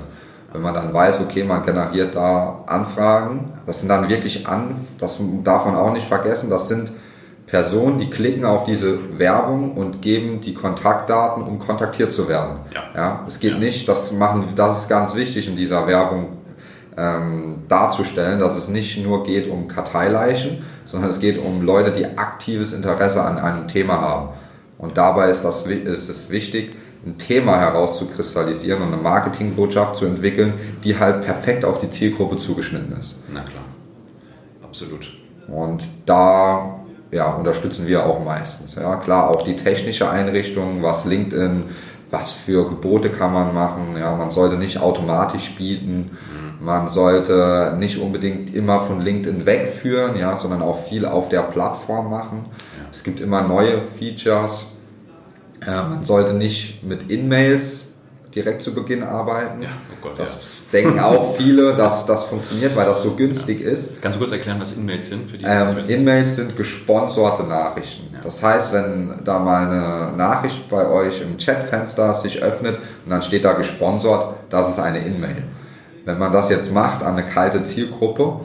Wenn 0.54 0.62
man 0.62 0.74
dann 0.74 0.94
weiß, 0.94 1.22
okay, 1.22 1.44
man 1.44 1.66
generiert 1.66 2.16
da 2.16 2.64
Anfragen, 2.68 3.54
das 3.66 3.80
sind 3.80 3.90
dann 3.90 4.10
wirklich 4.10 4.48
an, 4.48 4.88
das 5.00 5.18
darf 5.44 5.66
man 5.66 5.76
auch 5.76 5.94
nicht 5.94 6.08
vergessen, 6.08 6.50
das 6.50 6.68
sind 6.68 6.92
Personen, 7.48 8.00
die 8.00 8.10
klicken 8.10 8.46
auf 8.46 8.64
diese 8.64 9.20
Werbung 9.20 9.76
und 9.76 10.02
geben 10.02 10.40
die 10.42 10.54
Kontaktdaten, 10.54 11.44
um 11.44 11.60
kontaktiert 11.60 12.12
zu 12.12 12.28
werden. 12.28 12.60
Ja. 12.74 12.84
ja 12.96 13.26
es 13.28 13.40
geht 13.40 13.52
ja. 13.52 13.58
nicht, 13.58 13.88
das 13.88 14.12
machen, 14.12 14.50
das 14.56 14.80
ist 14.80 14.90
ganz 14.90 15.16
wichtig 15.16 15.48
in 15.48 15.56
dieser 15.56 15.86
Werbung 15.88 16.38
ähm, 16.98 17.64
darzustellen, 17.68 18.40
dass 18.40 18.58
es 18.58 18.68
nicht 18.68 19.04
nur 19.04 19.24
geht 19.24 19.50
um 19.50 19.68
Karteileichen, 19.68 20.64
sondern 20.86 21.10
es 21.10 21.20
geht 21.20 21.38
um 21.38 21.62
Leute, 21.62 21.92
die 21.92 22.06
aktives 22.18 22.74
Interesse 22.74 23.22
an 23.22 23.38
einem 23.38 23.68
Thema 23.68 24.00
haben. 24.02 24.30
Und 24.78 24.98
dabei 24.98 25.30
ist, 25.30 25.44
das, 25.44 25.66
ist 25.66 26.10
es 26.10 26.30
wichtig, 26.30 26.76
ein 27.06 27.18
Thema 27.18 27.60
herauszukristallisieren 27.60 28.82
und 28.82 28.94
eine 28.94 29.02
Marketingbotschaft 29.02 29.96
zu 29.96 30.06
entwickeln, 30.06 30.54
die 30.84 31.00
halt 31.00 31.24
perfekt 31.24 31.66
auf 31.66 31.80
die 31.80 31.90
Zielgruppe 31.90 32.38
zugeschnitten 32.38 32.96
ist. 33.00 33.20
Na 33.34 33.42
klar, 33.42 33.64
absolut. 34.64 35.12
Und 35.48 35.84
da 36.06 36.82
ja, 37.12 37.32
unterstützen 37.34 37.88
wir 37.88 38.06
auch 38.06 38.24
meistens. 38.24 38.76
Ja, 38.76 38.96
klar, 38.98 39.30
auch 39.30 39.42
die 39.42 39.56
technische 39.56 40.10
Einrichtung, 40.10 40.82
was 40.82 41.06
LinkedIn, 41.06 41.64
was 42.10 42.32
für 42.32 42.68
Gebote 42.68 43.10
kann 43.10 43.34
man 43.34 43.54
machen. 43.54 43.96
Ja, 44.00 44.16
man 44.16 44.32
sollte 44.32 44.56
nicht 44.56 44.80
automatisch 44.80 45.56
bieten. 45.56 46.12
Mhm. 46.60 46.66
Man 46.66 46.90
sollte 46.90 47.76
nicht 47.80 48.00
unbedingt 48.00 48.54
immer 48.54 48.82
von 48.82 49.02
LinkedIn 49.02 49.46
wegführen, 49.46 50.18
ja, 50.18 50.38
sondern 50.38 50.62
auch 50.62 50.86
viel 50.88 51.06
auf 51.06 51.30
der 51.30 51.42
Plattform 51.42 52.10
machen. 52.10 52.46
Es 52.92 53.04
gibt 53.04 53.20
immer 53.20 53.42
neue 53.42 53.82
Features 53.98 54.68
ja, 55.66 55.84
man 55.84 56.04
sollte 56.04 56.34
nicht 56.34 56.84
mit 56.84 57.10
In-Mails 57.10 57.88
direkt 58.34 58.62
zu 58.62 58.74
Beginn 58.74 59.04
arbeiten. 59.04 59.62
Ja, 59.62 59.70
oh 59.92 59.98
Gott, 60.02 60.18
das 60.18 60.32
ja. 60.72 60.80
denken 60.80 61.00
auch 61.02 61.36
viele, 61.36 61.76
dass 61.76 62.06
das 62.06 62.26
funktioniert, 62.26 62.76
weil 62.76 62.86
das 62.86 63.04
so 63.04 63.16
günstig 63.16 63.62
ja. 63.62 63.70
ist. 63.70 64.02
Kannst 64.02 64.16
du 64.16 64.20
kurz 64.20 64.32
erklären, 64.32 64.60
was 64.60 64.74
In-Mails 64.74 65.08
sind? 65.08 65.30
Für 65.30 65.38
die, 65.38 65.46
ähm, 65.46 65.78
In-Mails 65.88 66.38
sind 66.38 66.56
gesponserte 66.56 67.44
Nachrichten. 67.44 68.16
Das 68.24 68.42
heißt, 68.42 68.72
wenn 68.72 69.22
da 69.24 69.40
mal 69.40 69.66
eine 69.66 70.18
Nachricht 70.18 70.70
bei 70.70 70.88
euch 70.88 71.22
im 71.22 71.38
Chatfenster 71.38 72.14
sich 72.14 72.42
öffnet 72.42 72.78
und 73.06 73.12
dann 73.12 73.22
steht 73.22 73.46
da 73.46 73.54
gesponsert, 73.54 74.36
das 74.50 74.70
ist 74.70 74.80
eine 74.80 75.00
In-Mail. 75.00 75.44
Wenn 76.06 76.18
man 76.18 76.32
das 76.32 76.50
jetzt 76.50 76.72
macht 76.72 77.04
an 77.04 77.14
eine 77.14 77.26
kalte 77.26 77.62
Zielgruppe, 77.64 78.40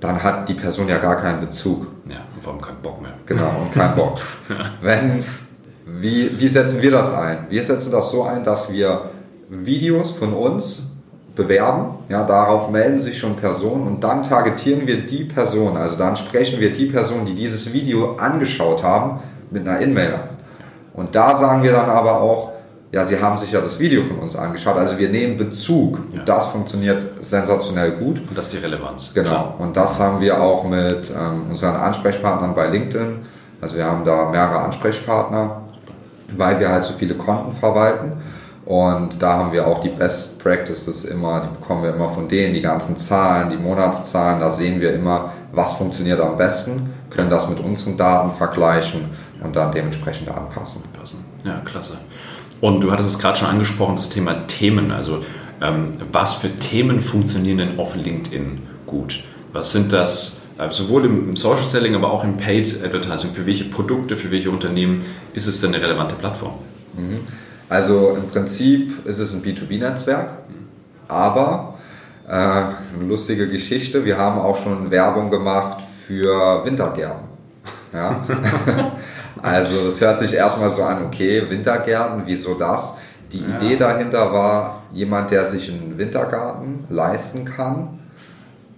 dann 0.00 0.22
hat 0.22 0.48
die 0.48 0.54
Person 0.54 0.88
ja 0.88 0.98
gar 0.98 1.16
keinen 1.16 1.40
Bezug. 1.40 1.86
Ja, 2.08 2.18
und 2.34 2.42
vor 2.42 2.52
allem 2.52 2.62
keinen 2.62 2.80
Bock 2.80 3.02
mehr. 3.02 3.12
Genau, 3.26 3.50
und 3.60 3.72
keinen 3.72 3.96
Bock. 3.96 4.18
wenn 4.80 5.24
wie, 6.00 6.38
wie 6.38 6.48
setzen 6.48 6.82
wir 6.82 6.90
das 6.90 7.12
ein? 7.14 7.46
Wir 7.48 7.64
setzen 7.64 7.90
das 7.90 8.10
so 8.10 8.24
ein, 8.24 8.44
dass 8.44 8.70
wir 8.70 9.10
Videos 9.48 10.12
von 10.12 10.34
uns 10.34 10.82
bewerben. 11.34 11.98
Ja, 12.08 12.24
darauf 12.24 12.70
melden 12.70 13.00
sich 13.00 13.18
schon 13.18 13.36
Personen 13.36 13.86
und 13.86 14.04
dann 14.04 14.22
targetieren 14.22 14.86
wir 14.86 15.06
die 15.06 15.24
Person. 15.24 15.76
Also 15.76 15.96
dann 15.96 16.16
sprechen 16.16 16.60
wir 16.60 16.72
die 16.72 16.86
Person, 16.86 17.24
die 17.24 17.34
dieses 17.34 17.72
Video 17.72 18.16
angeschaut 18.16 18.82
haben, 18.82 19.20
mit 19.50 19.66
einer 19.66 19.78
In-Mail 19.78 20.14
an. 20.14 20.20
Und 20.94 21.14
da 21.14 21.36
sagen 21.36 21.62
wir 21.62 21.72
dann 21.72 21.88
aber 21.88 22.20
auch, 22.20 22.52
ja, 22.90 23.04
sie 23.04 23.20
haben 23.20 23.38
sich 23.38 23.52
ja 23.52 23.60
das 23.60 23.78
Video 23.78 24.02
von 24.02 24.18
uns 24.18 24.34
angeschaut. 24.34 24.76
Also 24.76 24.98
wir 24.98 25.08
nehmen 25.10 25.36
Bezug. 25.36 26.00
Ja. 26.12 26.22
Das 26.24 26.46
funktioniert 26.46 27.04
sensationell 27.20 27.92
gut. 27.92 28.20
Und 28.28 28.36
das 28.36 28.46
ist 28.46 28.54
die 28.54 28.58
Relevanz. 28.58 29.12
Genau. 29.14 29.28
Klar. 29.28 29.54
Und 29.58 29.76
das 29.76 30.00
haben 30.00 30.20
wir 30.20 30.40
auch 30.40 30.64
mit 30.64 31.10
ähm, 31.10 31.50
unseren 31.50 31.76
Ansprechpartnern 31.76 32.54
bei 32.54 32.66
LinkedIn. 32.68 33.26
Also 33.60 33.76
wir 33.76 33.84
haben 33.84 34.04
da 34.04 34.30
mehrere 34.30 34.60
Ansprechpartner, 34.60 35.62
weil 36.36 36.60
wir 36.60 36.68
halt 36.68 36.84
so 36.84 36.94
viele 36.94 37.14
Konten 37.14 37.54
verwalten. 37.54 38.12
Und 38.64 39.22
da 39.22 39.38
haben 39.38 39.52
wir 39.52 39.66
auch 39.66 39.80
die 39.80 39.88
Best 39.88 40.38
Practices 40.38 41.04
immer, 41.04 41.40
die 41.40 41.58
bekommen 41.58 41.82
wir 41.82 41.94
immer 41.94 42.10
von 42.10 42.28
denen, 42.28 42.52
die 42.52 42.60
ganzen 42.60 42.98
Zahlen, 42.98 43.48
die 43.50 43.56
Monatszahlen, 43.56 44.40
da 44.40 44.50
sehen 44.50 44.80
wir 44.80 44.92
immer, 44.92 45.32
was 45.52 45.72
funktioniert 45.72 46.20
am 46.20 46.36
besten, 46.36 46.92
können 47.08 47.30
das 47.30 47.48
mit 47.48 47.60
unseren 47.60 47.96
Daten 47.96 48.36
vergleichen 48.36 49.06
und 49.42 49.56
dann 49.56 49.72
dementsprechend 49.72 50.28
anpassen. 50.28 50.82
passen. 50.92 51.24
Ja, 51.44 51.60
klasse. 51.64 51.94
Und 52.60 52.80
du 52.80 52.92
hattest 52.92 53.08
es 53.08 53.18
gerade 53.18 53.38
schon 53.38 53.48
angesprochen, 53.48 53.96
das 53.96 54.10
Thema 54.10 54.46
Themen. 54.46 54.90
Also 54.90 55.22
ähm, 55.62 55.92
was 56.12 56.34
für 56.34 56.54
Themen 56.54 57.00
funktionieren 57.00 57.58
denn 57.58 57.78
auf 57.78 57.94
LinkedIn 57.94 58.60
gut? 58.86 59.22
Was 59.52 59.72
sind 59.72 59.92
das, 59.92 60.37
sowohl 60.70 61.04
im, 61.06 61.36
Social 61.36 61.66
Selling, 61.66 61.94
aber 61.94 62.12
auch 62.12 62.24
im 62.24 62.36
Paid 62.36 62.82
Advertising, 62.84 63.32
für 63.32 63.46
welche 63.46 63.64
Produkte, 63.64 64.16
für 64.16 64.30
welche 64.30 64.50
Unternehmen 64.50 65.02
ist 65.34 65.46
es 65.46 65.60
denn 65.60 65.74
eine 65.74 65.82
relevante 65.82 66.14
Plattform? 66.16 66.54
Also 67.68 68.16
im 68.16 68.28
Prinzip 68.28 69.06
ist 69.06 69.18
es 69.18 69.32
ein 69.32 69.42
B2B-Netzwerk, 69.42 70.30
aber 71.06 71.78
äh, 72.26 72.32
eine 72.32 72.74
lustige 73.06 73.48
Geschichte, 73.48 74.04
wir 74.04 74.18
haben 74.18 74.40
auch 74.40 74.62
schon 74.62 74.90
Werbung 74.90 75.30
gemacht 75.30 75.82
für 76.06 76.64
Wintergärten. 76.64 77.28
Ja? 77.92 78.26
also 79.42 79.88
es 79.88 80.00
hört 80.00 80.18
sich 80.18 80.32
erstmal 80.32 80.70
so 80.70 80.82
an, 80.82 81.06
okay, 81.06 81.42
Wintergärten, 81.48 82.22
wieso 82.26 82.54
das? 82.54 82.94
Die 83.32 83.40
Ja. 83.40 83.56
Idee 83.56 83.76
dahinter 83.76 84.32
war, 84.32 84.82
jemand, 84.92 85.30
der 85.30 85.46
sich 85.46 85.70
einen 85.70 85.98
Wintergarten 85.98 86.84
leisten 86.88 87.44
kann, 87.44 87.98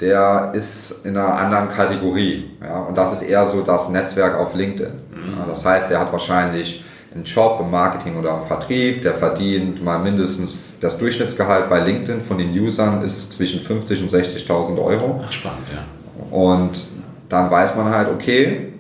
der 0.01 0.53
ist 0.55 1.05
in 1.05 1.17
einer 1.17 1.39
anderen 1.39 1.69
Kategorie. 1.69 2.51
Ja? 2.63 2.81
Und 2.81 2.97
das 2.97 3.13
ist 3.13 3.23
eher 3.23 3.47
so 3.47 3.63
das 3.63 3.89
Netzwerk 3.89 4.39
auf 4.39 4.55
LinkedIn. 4.55 4.93
Ja, 5.37 5.45
das 5.47 5.65
heißt, 5.65 5.91
er 5.91 6.01
hat 6.01 6.13
wahrscheinlich 6.13 6.85
einen 7.15 7.25
Job 7.25 7.61
im 7.61 7.71
Marketing 7.71 8.17
oder 8.17 8.41
im 8.41 8.47
Vertrieb, 8.47 9.03
der 9.03 9.15
verdient 9.15 9.85
mal 9.85 9.99
mindestens 9.99 10.55
das 10.81 10.97
Durchschnittsgehalt 10.97 11.69
bei 11.69 11.81
LinkedIn 11.81 12.23
von 12.23 12.39
den 12.39 12.51
Usern 12.51 13.03
ist 13.03 13.33
zwischen 13.33 13.61
50 13.61 14.03
und 14.03 14.11
60.000 14.11 14.83
Euro. 14.83 15.21
Ach, 15.25 15.33
spannend, 15.33 15.67
ja. 15.73 16.37
Und 16.37 16.87
dann 17.29 17.51
weiß 17.51 17.77
man 17.77 17.91
halt, 17.91 18.09
okay, 18.09 18.73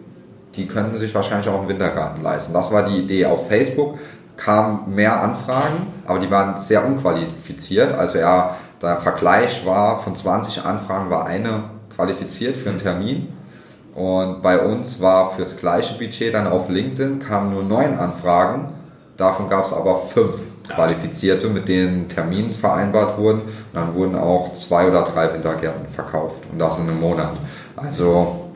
die 0.54 0.66
könnten 0.66 0.98
sich 0.98 1.14
wahrscheinlich 1.14 1.48
auch 1.48 1.60
einen 1.60 1.68
Wintergarten 1.68 2.22
leisten. 2.22 2.52
Das 2.52 2.72
war 2.72 2.84
die 2.84 2.98
Idee. 2.98 3.26
Auf 3.26 3.48
Facebook 3.48 3.98
kamen 4.36 4.94
mehr 4.94 5.22
Anfragen, 5.22 5.88
aber 6.06 6.18
die 6.18 6.30
waren 6.30 6.60
sehr 6.60 6.84
unqualifiziert. 6.84 7.92
Also 7.92 8.18
er, 8.18 8.56
der 8.82 8.98
Vergleich 8.98 9.64
war, 9.66 10.02
von 10.02 10.16
20 10.16 10.64
Anfragen 10.64 11.10
war 11.10 11.26
eine 11.26 11.64
qualifiziert 11.94 12.56
für 12.56 12.70
einen 12.70 12.78
Termin. 12.78 13.28
Und 13.94 14.42
bei 14.42 14.64
uns 14.64 15.00
war 15.00 15.32
fürs 15.32 15.56
gleiche 15.56 15.98
Budget 15.98 16.34
dann 16.34 16.46
auf 16.46 16.68
LinkedIn 16.68 17.18
kamen 17.18 17.52
nur 17.52 17.64
neun 17.64 17.98
Anfragen. 17.98 18.68
Davon 19.16 19.48
gab 19.48 19.66
es 19.66 19.72
aber 19.72 19.96
fünf 19.96 20.36
Qualifizierte, 20.68 21.48
mit 21.48 21.68
denen 21.68 22.08
Termine 22.08 22.48
vereinbart 22.48 23.18
wurden. 23.18 23.42
Und 23.42 23.74
dann 23.74 23.94
wurden 23.94 24.16
auch 24.16 24.52
zwei 24.54 24.88
oder 24.88 25.02
drei 25.02 25.34
Wintergärten 25.34 25.88
verkauft. 25.92 26.44
Und 26.50 26.58
das 26.58 26.78
in 26.78 26.84
einem 26.84 27.00
Monat. 27.00 27.32
Also 27.76 28.50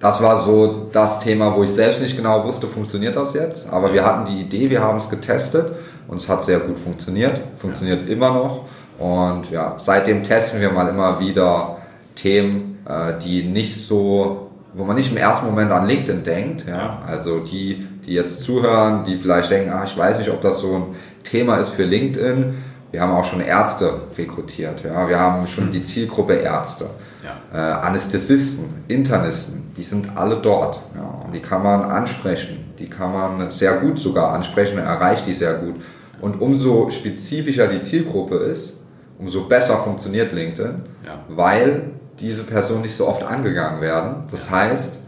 das 0.00 0.20
war 0.20 0.38
so 0.38 0.88
das 0.92 1.20
Thema, 1.20 1.54
wo 1.54 1.62
ich 1.62 1.70
selbst 1.70 2.00
nicht 2.02 2.16
genau 2.16 2.44
wusste, 2.44 2.66
funktioniert 2.66 3.16
das 3.16 3.34
jetzt. 3.34 3.70
Aber 3.70 3.92
wir 3.92 4.04
hatten 4.04 4.24
die 4.24 4.40
Idee, 4.40 4.68
wir 4.70 4.82
haben 4.82 4.98
es 4.98 5.08
getestet 5.08 5.72
und 6.08 6.16
es 6.16 6.28
hat 6.28 6.42
sehr 6.42 6.60
gut 6.60 6.78
funktioniert. 6.78 7.40
Funktioniert 7.58 8.08
immer 8.08 8.32
noch. 8.32 8.64
Und 8.98 9.50
ja, 9.50 9.74
seitdem 9.78 10.22
testen 10.22 10.60
wir 10.60 10.70
mal 10.70 10.88
immer 10.88 11.20
wieder 11.20 11.78
Themen, 12.14 12.78
äh, 12.88 13.18
die 13.22 13.42
nicht 13.42 13.86
so, 13.86 14.50
wo 14.74 14.84
man 14.84 14.96
nicht 14.96 15.10
im 15.10 15.16
ersten 15.16 15.46
Moment 15.46 15.70
an 15.70 15.86
LinkedIn 15.86 16.22
denkt. 16.22 16.66
Ja? 16.66 17.00
Also 17.06 17.40
die, 17.40 17.86
die 18.06 18.12
jetzt 18.12 18.42
zuhören, 18.42 19.04
die 19.04 19.18
vielleicht 19.18 19.50
denken, 19.50 19.70
ah, 19.70 19.84
ich 19.84 19.96
weiß 19.96 20.18
nicht, 20.18 20.30
ob 20.30 20.40
das 20.40 20.60
so 20.60 20.74
ein 20.74 20.84
Thema 21.22 21.56
ist 21.56 21.70
für 21.70 21.84
LinkedIn. 21.84 22.54
Wir 22.90 23.00
haben 23.02 23.12
auch 23.12 23.24
schon 23.24 23.40
Ärzte 23.40 24.02
rekrutiert. 24.16 24.82
Ja? 24.84 25.08
Wir 25.08 25.18
haben 25.18 25.46
schon 25.46 25.70
die 25.70 25.82
Zielgruppe 25.82 26.34
Ärzte. 26.34 26.86
Ja. 27.22 27.58
Äh, 27.58 27.86
Anästhesisten, 27.86 28.84
Internisten, 28.88 29.72
die 29.76 29.82
sind 29.82 30.16
alle 30.16 30.36
dort. 30.36 30.80
Ja, 30.94 31.22
und 31.24 31.34
die 31.34 31.40
kann 31.40 31.62
man 31.62 31.82
ansprechen. 31.82 32.64
Die 32.78 32.88
kann 32.88 33.12
man 33.12 33.50
sehr 33.50 33.78
gut 33.78 33.98
sogar 33.98 34.32
ansprechen, 34.32 34.78
erreicht 34.78 35.26
die 35.26 35.34
sehr 35.34 35.54
gut. 35.54 35.76
Und 36.20 36.40
umso 36.40 36.88
spezifischer 36.90 37.66
die 37.66 37.80
Zielgruppe 37.80 38.36
ist, 38.36 38.75
umso 39.18 39.44
besser 39.48 39.78
funktioniert 39.78 40.32
LinkedIn, 40.32 40.82
Ja. 41.04 41.20
weil 41.28 41.90
diese 42.20 42.44
Personen 42.44 42.82
nicht 42.82 42.96
so 42.96 43.06
oft 43.08 43.22
angegangen 43.22 43.80
werden. 43.80 44.24
Das 44.30 44.50
heißt, 44.50 45.00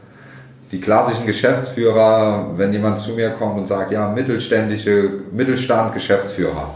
die 0.70 0.80
klassischen 0.80 1.24
Geschäftsführer, 1.26 2.50
wenn 2.56 2.72
jemand 2.72 2.98
zu 2.98 3.12
mir 3.12 3.30
kommt 3.30 3.58
und 3.58 3.66
sagt, 3.66 3.90
ja, 3.90 4.08
mittelständische, 4.10 5.10
Mittelstand, 5.32 5.94
Geschäftsführer, 5.94 6.74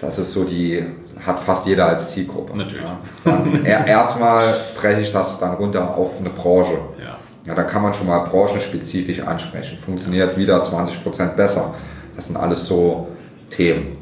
das 0.00 0.18
ist 0.18 0.32
so 0.32 0.44
die, 0.44 0.84
hat 1.24 1.38
fast 1.40 1.66
jeder 1.66 1.86
als 1.86 2.10
Zielgruppe. 2.10 2.56
Natürlich. 2.56 2.82
Ja. 2.84 2.98
Dann 3.24 3.64
er- 3.64 3.86
erstmal 3.86 4.54
breche 4.76 5.00
ich 5.00 5.12
das 5.12 5.38
dann 5.38 5.54
runter 5.54 5.96
auf 5.96 6.18
eine 6.18 6.30
Branche. 6.30 6.72
Ja. 6.98 7.16
Ja, 7.46 7.54
dann 7.54 7.66
kann 7.66 7.82
man 7.82 7.92
schon 7.94 8.06
mal 8.06 8.20
branchenspezifisch 8.20 9.20
ansprechen. 9.20 9.78
Funktioniert 9.84 10.36
wieder 10.36 10.62
20% 10.62 11.36
besser. 11.36 11.74
Das 12.16 12.26
sind 12.26 12.36
alles 12.36 12.64
so 12.66 13.08
Themen. 13.50 13.92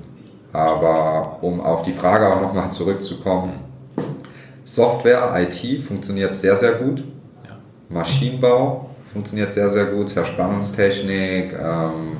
Aber 0.52 1.38
um 1.40 1.60
auf 1.60 1.82
die 1.82 1.92
Frage 1.92 2.28
auch 2.28 2.40
nochmal 2.40 2.70
zurückzukommen, 2.70 3.54
Software, 4.64 5.32
IT 5.36 5.82
funktioniert 5.84 6.34
sehr, 6.34 6.56
sehr 6.56 6.72
gut. 6.72 7.02
Ja. 7.44 7.56
Maschinenbau 7.88 8.90
funktioniert 9.12 9.52
sehr, 9.52 9.68
sehr 9.70 9.86
gut. 9.86 10.10
Zerspannungstechnik, 10.10 11.52
ähm, 11.52 12.18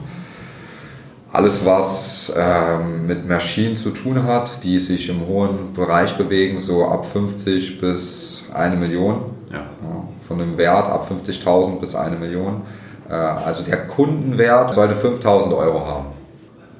alles 1.33 1.65
was 1.65 2.33
ähm, 2.37 3.07
mit 3.07 3.27
Maschinen 3.27 3.77
zu 3.77 3.91
tun 3.91 4.25
hat, 4.25 4.63
die 4.63 4.79
sich 4.81 5.09
im 5.09 5.27
hohen 5.27 5.73
Bereich 5.73 6.17
bewegen, 6.19 6.59
so 6.59 6.87
ab 6.87 7.07
50 7.07 7.81
bis 7.81 8.45
eine 8.53 8.77
Million. 8.77 9.23
Ja. 9.51 9.59
Ja, 9.59 10.05
von 10.27 10.41
einem 10.41 10.59
Wert 10.59 10.89
ab 10.89 11.09
50.000 11.11 11.81
bis 11.81 11.95
eine 11.95 12.17
Million. 12.17 12.63
Äh, 13.09 13.15
Also 13.15 13.63
der 13.63 13.87
Kundenwert 13.87 14.75
sollte 14.75 14.95
5.000 14.95 15.57
Euro 15.57 15.87
haben. 15.87 16.07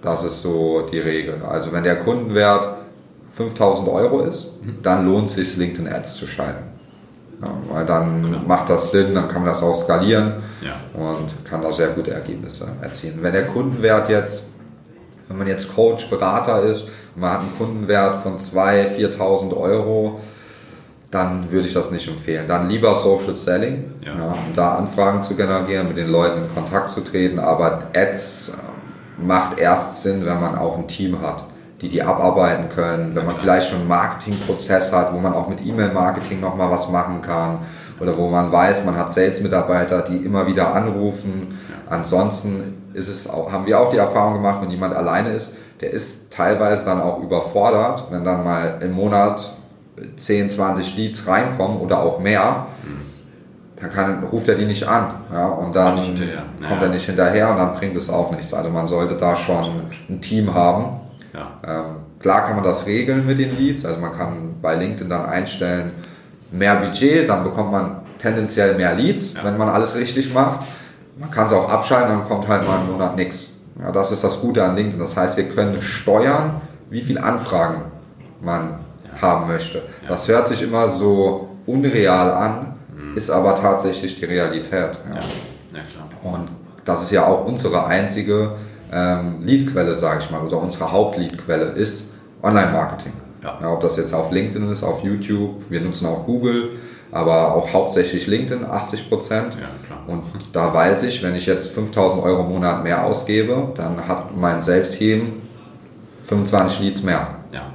Das 0.03 0.25
ist 0.25 0.43
so 0.43 0.83
die 0.91 0.99
Regel. 0.99 1.43
Also 1.49 1.73
wenn 1.73 1.85
der 1.85 1.97
Kundenwert 2.01 2.77
5.000 3.39 3.91
Euro 3.91 4.21
ist, 4.23 4.51
dann 4.83 5.07
lohnt 5.07 5.29
es 5.29 5.35
sich 5.35 5.57
LinkedIn 5.57 5.89
Ads 5.93 6.17
zu 6.17 6.27
schalten. 6.27 6.65
Ja, 7.41 7.49
weil 7.73 7.87
dann 7.87 8.25
Klar. 8.29 8.43
macht 8.47 8.71
das 8.71 8.91
Sinn, 8.91 9.15
dann 9.15 9.27
kann 9.29 9.43
man 9.43 9.53
das 9.53 9.63
auch 9.63 9.75
skalieren 9.75 10.35
Ja. 10.61 10.75
und 10.95 11.45
kann 11.45 11.63
da 11.63 11.73
sehr 11.73 11.89
gute 11.89 12.11
Ergebnisse 12.13 12.67
erzielen. 12.81 13.19
Wenn 13.23 13.33
der 13.33 13.47
Kundenwert 13.47 14.09
jetzt, 14.11 14.45
wenn 15.29 15.39
man 15.39 15.47
jetzt 15.47 15.75
Coach, 15.75 16.09
Berater 16.11 16.63
ist 16.63 16.83
und 17.15 17.21
man 17.23 17.33
hat 17.33 17.41
einen 17.41 17.57
Kundenwert 17.59 18.23
von 18.23 18.39
2.000, 18.39 18.97
4.000 18.97 19.57
Euro, 19.57 20.21
dann 21.11 21.51
würde 21.51 21.67
ich 21.69 21.75
das 21.75 21.91
nicht 21.91 22.09
empfehlen. 22.09 22.47
Dann 22.49 22.69
lieber 22.69 22.95
Social 22.97 23.35
Selling, 23.35 23.85
Ja. 24.05 24.13
um 24.33 24.53
da 24.55 24.77
Anfragen 24.77 25.23
zu 25.23 25.35
generieren, 25.37 25.89
mit 25.89 25.97
den 25.99 26.11
Leuten 26.11 26.45
in 26.45 26.55
Kontakt 26.55 26.91
zu 26.91 27.01
treten. 27.03 27.39
Aber 27.39 27.85
Ads 27.95 28.53
macht 29.27 29.59
erst 29.59 30.03
Sinn, 30.03 30.25
wenn 30.25 30.41
man 30.41 30.57
auch 30.57 30.77
ein 30.77 30.89
Team 30.89 31.21
hat, 31.21 31.47
die 31.81 31.89
die 31.89 32.03
abarbeiten 32.03 32.69
können. 32.69 33.15
Wenn 33.15 33.27
man 33.27 33.37
vielleicht 33.37 33.69
schon 33.69 33.81
einen 33.81 33.89
Marketingprozess 33.89 34.93
hat, 34.93 35.13
wo 35.13 35.19
man 35.19 35.35
auch 35.35 35.49
mit 35.49 35.65
E-Mail-Marketing 35.65 36.41
nochmal 36.41 36.71
was 36.71 36.89
machen 36.89 37.23
kann. 37.23 37.59
Oder 38.01 38.17
wo 38.17 38.29
man 38.29 38.51
weiß, 38.51 38.85
man 38.85 38.97
hat 38.97 39.13
Sales-Mitarbeiter, 39.13 40.03
die 40.03 40.17
immer 40.17 40.47
wieder 40.47 40.75
anrufen. 40.75 41.59
Ansonsten 41.89 42.91
ist 42.95 43.09
es 43.09 43.29
auch, 43.29 43.53
haben 43.53 43.67
wir 43.67 43.79
auch 43.79 43.91
die 43.91 43.99
Erfahrung 43.99 44.35
gemacht, 44.35 44.61
wenn 44.63 44.71
jemand 44.71 44.95
alleine 44.95 45.31
ist, 45.31 45.55
der 45.81 45.93
ist 45.93 46.31
teilweise 46.31 46.85
dann 46.85 47.01
auch 47.01 47.21
überfordert, 47.21 48.07
wenn 48.11 48.25
dann 48.25 48.45
mal 48.45 48.79
im 48.81 48.93
Monat 48.93 49.53
10, 50.17 50.51
20 50.51 50.97
Leads 50.97 51.27
reinkommen 51.27 51.79
oder 51.79 52.03
auch 52.03 52.19
mehr, 52.19 52.67
dann 53.83 53.91
kann, 53.93 54.23
ruft 54.31 54.49
er 54.49 54.55
die 54.55 54.65
nicht 54.65 54.87
an. 54.87 55.15
Ja, 55.33 55.47
und 55.49 55.75
dann 55.75 55.95
Kommt 55.97 56.09
nicht 56.09 56.19
hinterher. 56.19 56.43
kommt 56.69 56.81
Ja. 56.81 56.87
er 56.87 56.93
nicht 56.93 57.07
hinterher 57.07 57.51
und 57.51 57.57
dann 57.59 57.75
bringt 57.75 57.97
es 57.97 58.09
auch 58.09 58.31
nichts. 58.31 58.55
Also 58.55 58.71
man 58.71 58.87
sollte 58.87 59.17
da 59.17 59.35
schon 59.37 59.65
ein 60.09 60.21
Team 60.21 60.55
haben. 60.55 61.01
Ja. 61.35 61.51
Ähm, 61.67 61.85
klar 62.21 62.47
kann 62.47 62.57
man 62.57 62.65
das 62.65 62.87
regeln 62.87 63.27
mit 63.27 63.39
den 63.39 63.57
Leads. 63.59 63.85
Also 63.85 64.01
man 64.01 64.13
kann 64.13 64.55
bei 64.63 64.75
LinkedIn 64.77 65.09
dann 65.09 65.27
einstellen, 65.27 65.93
mehr 66.51 66.77
Budget, 66.77 67.29
dann 67.29 67.43
bekommt 67.45 67.73
man 67.73 67.97
tendenziell 68.21 68.75
mehr 68.77 68.95
Leads, 68.95 69.35
Ja. 69.35 69.45
wenn 69.45 69.57
man 69.57 69.69
alles 69.69 69.95
richtig 69.97 70.33
macht. 70.33 70.61
Man 71.19 71.31
kann 71.31 71.47
es 71.47 71.53
auch 71.53 71.69
abschalten, 71.71 72.11
dann 72.19 72.29
kommt 72.29 72.47
halt 72.49 72.67
mal 72.67 72.81
im 72.81 72.93
Monat 72.93 73.17
nichts. 73.17 73.49
Ja, 73.81 73.91
das 73.91 74.13
ist 74.13 74.23
das 74.23 74.41
Gute 74.41 74.63
an 74.65 74.77
LinkedIn. 74.77 75.01
Das 75.01 75.17
heißt, 75.17 75.37
wir 75.37 75.49
können 75.49 75.81
steuern, 75.83 76.61
wie 76.91 77.01
viele 77.03 77.23
Anfragen 77.25 77.83
man 78.41 78.75
haben 79.21 79.47
möchte. 79.49 79.83
Das 80.09 80.29
hört 80.29 80.47
sich 80.49 80.63
immer 80.63 80.89
so 80.91 81.49
unreal 81.67 82.31
an, 82.33 82.75
ist 83.15 83.31
aber 83.31 83.55
tatsächlich 83.55 84.19
die 84.19 84.25
Realität. 84.25 84.99
Ja. 85.09 85.21
Ja. 85.75 86.31
Und 86.31 86.49
das 86.85 87.03
ist 87.03 87.11
ja 87.11 87.27
auch 87.27 87.45
unsere 87.47 87.87
einzige 87.87 88.57
ähm, 88.93 89.43
Leadquelle, 89.43 89.95
sage 89.95 90.21
ich 90.21 90.31
mal, 90.31 90.43
oder 90.43 90.61
unsere 90.61 90.91
Hauptleadquelle 90.91 91.65
ist 91.65 92.11
Online-Marketing. 92.43 93.13
Ja. 93.43 93.59
Ob 93.73 93.81
das 93.81 93.97
jetzt 93.97 94.13
auf 94.13 94.31
LinkedIn 94.31 94.71
ist, 94.71 94.83
auf 94.83 95.03
YouTube, 95.03 95.65
wir 95.69 95.81
nutzen 95.81 96.07
auch 96.07 96.25
Google, 96.25 96.71
aber 97.11 97.55
auch 97.55 97.73
hauptsächlich 97.73 98.27
LinkedIn, 98.27 98.65
80 98.65 99.09
Prozent. 99.09 99.57
Und 100.07 100.23
da 100.53 100.73
weiß 100.73 101.03
ich, 101.05 101.23
wenn 101.23 101.35
ich 101.35 101.47
jetzt 101.47 101.71
5000 101.71 102.23
Euro 102.23 102.43
im 102.43 102.49
Monat 102.49 102.83
mehr 102.83 103.05
ausgebe, 103.05 103.73
dann 103.75 104.07
hat 104.07 104.37
mein 104.37 104.61
Sales-Team 104.61 105.33
25 106.25 106.81
Leads 106.81 107.03
mehr. 107.03 107.37
Ja, 107.53 107.73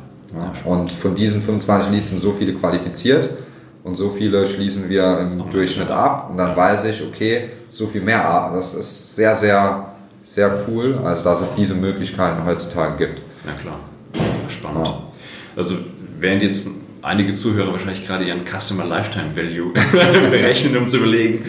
und 0.66 0.92
von 0.92 1.16
diesen 1.16 1.42
25 1.42 1.92
Leads 1.92 2.10
sind 2.10 2.20
so 2.20 2.34
viele 2.34 2.54
qualifiziert 2.54 3.30
und 3.88 3.96
so 3.96 4.12
viele 4.12 4.46
schließen 4.46 4.90
wir 4.90 5.20
im 5.20 5.42
Oh, 5.42 5.46
Durchschnitt 5.50 5.90
ab 5.90 6.30
und 6.30 6.38
dann 6.38 6.56
weiß 6.56 6.84
ich, 6.86 7.02
okay, 7.02 7.50
so 7.70 7.88
viel 7.88 8.02
mehr. 8.02 8.52
Das 8.54 8.74
ist 8.74 9.16
sehr, 9.16 9.36
sehr, 9.36 9.94
sehr 10.26 10.66
cool, 10.68 11.00
also 11.04 11.24
dass 11.24 11.42
es 11.42 11.54
diese 11.54 11.74
Möglichkeiten 11.74 12.46
heutzutage 12.46 12.98
gibt. 12.98 13.22
Ja, 13.46 13.54
klar. 13.54 13.80
Spannend. 14.50 14.86
Ja. 14.86 15.04
Also, 15.56 15.76
während 16.20 16.44
jetzt 16.44 16.68
einige 17.02 17.34
Zuhörer 17.34 17.72
wahrscheinlich 17.72 18.06
gerade 18.06 18.26
ihren 18.26 18.44
Customer 18.46 18.86
Lifetime 18.86 19.36
Value 19.36 19.72
berechnen, 20.30 20.76
um 20.78 20.88
zu 20.88 20.98
überlegen, 20.98 21.46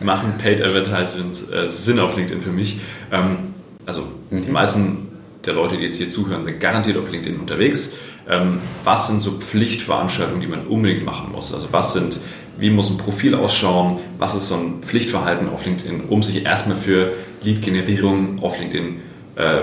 machen 0.00 0.34
Paid 0.38 0.62
Advertisements 0.62 1.48
äh, 1.50 1.68
Sinn 1.70 2.00
auf 2.00 2.16
LinkedIn 2.16 2.42
für 2.42 2.50
mich? 2.50 2.80
Ähm, 3.12 3.54
also, 3.86 4.08
die 4.30 4.50
meisten 4.50 5.05
der 5.46 5.54
Leute, 5.54 5.76
die 5.76 5.84
jetzt 5.84 5.96
hier 5.96 6.10
zuhören, 6.10 6.42
sind 6.42 6.60
garantiert 6.60 6.96
auf 6.96 7.10
LinkedIn 7.10 7.40
unterwegs. 7.40 7.90
Ähm, 8.28 8.60
was 8.84 9.06
sind 9.06 9.20
so 9.20 9.32
Pflichtveranstaltungen, 9.32 10.42
die 10.42 10.48
man 10.48 10.66
unbedingt 10.66 11.04
machen 11.04 11.30
muss? 11.32 11.54
Also, 11.54 11.68
was 11.70 11.92
sind, 11.92 12.20
wie 12.58 12.70
muss 12.70 12.90
ein 12.90 12.98
Profil 12.98 13.34
ausschauen? 13.34 13.98
Was 14.18 14.34
ist 14.34 14.48
so 14.48 14.56
ein 14.56 14.82
Pflichtverhalten 14.82 15.48
auf 15.48 15.64
LinkedIn, 15.64 16.04
um 16.08 16.22
sich 16.22 16.44
erstmal 16.44 16.76
für 16.76 17.12
Lead-Generierung 17.42 18.40
auf 18.42 18.58
LinkedIn 18.58 18.96
äh, 19.36 19.60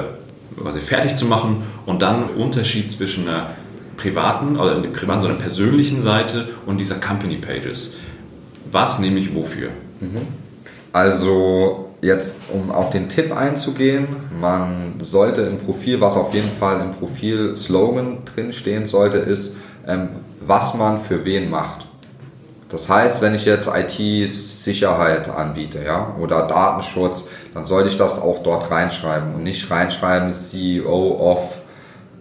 quasi 0.60 0.82
fertig 0.82 1.16
zu 1.16 1.26
machen 1.26 1.64
und 1.86 2.02
dann 2.02 2.26
Unterschied 2.26 2.92
zwischen 2.92 3.28
einer 3.28 3.52
privaten, 3.98 4.58
oder 4.58 4.80
nicht 4.80 4.94
privaten, 4.94 5.22
sondern 5.22 5.40
persönlichen 5.40 6.02
Seite 6.02 6.50
und 6.66 6.78
dieser 6.78 6.96
Company 6.96 7.38
Pages. 7.38 7.94
Was 8.72 9.00
nehme 9.00 9.20
ich 9.20 9.36
wofür? 9.36 9.70
Also 10.92 11.83
jetzt, 12.04 12.36
um 12.52 12.72
auf 12.72 12.90
den 12.90 13.10
Tipp 13.10 13.36
einzugehen, 13.36 14.08
man 14.40 14.96
sollte 15.00 15.42
im 15.42 15.58
Profil, 15.60 16.02
was 16.02 16.16
auf 16.16 16.34
jeden 16.34 16.52
Fall 16.52 16.82
im 16.82 16.92
Profil 16.92 17.56
Slogan 17.56 18.20
drin 18.26 18.54
stehen 18.54 18.86
sollte, 18.86 19.18
ist, 19.18 19.56
ähm, 19.88 20.10
was 20.42 20.74
man 20.74 21.02
für 21.02 21.24
wen 21.26 21.50
macht. 21.50 21.88
Das 22.70 22.90
heißt, 22.90 23.22
wenn 23.22 23.36
ich 23.36 23.46
jetzt 23.46 23.68
IT-Sicherheit 23.68 25.30
anbiete, 25.30 25.84
ja, 25.86 26.16
oder 26.20 26.48
Datenschutz, 26.48 27.26
dann 27.54 27.66
sollte 27.66 27.90
ich 27.90 27.98
das 27.98 28.20
auch 28.20 28.42
dort 28.44 28.70
reinschreiben 28.70 29.36
und 29.36 29.44
nicht 29.44 29.70
reinschreiben 29.70 30.34
CEO 30.34 31.18
of 31.20 31.62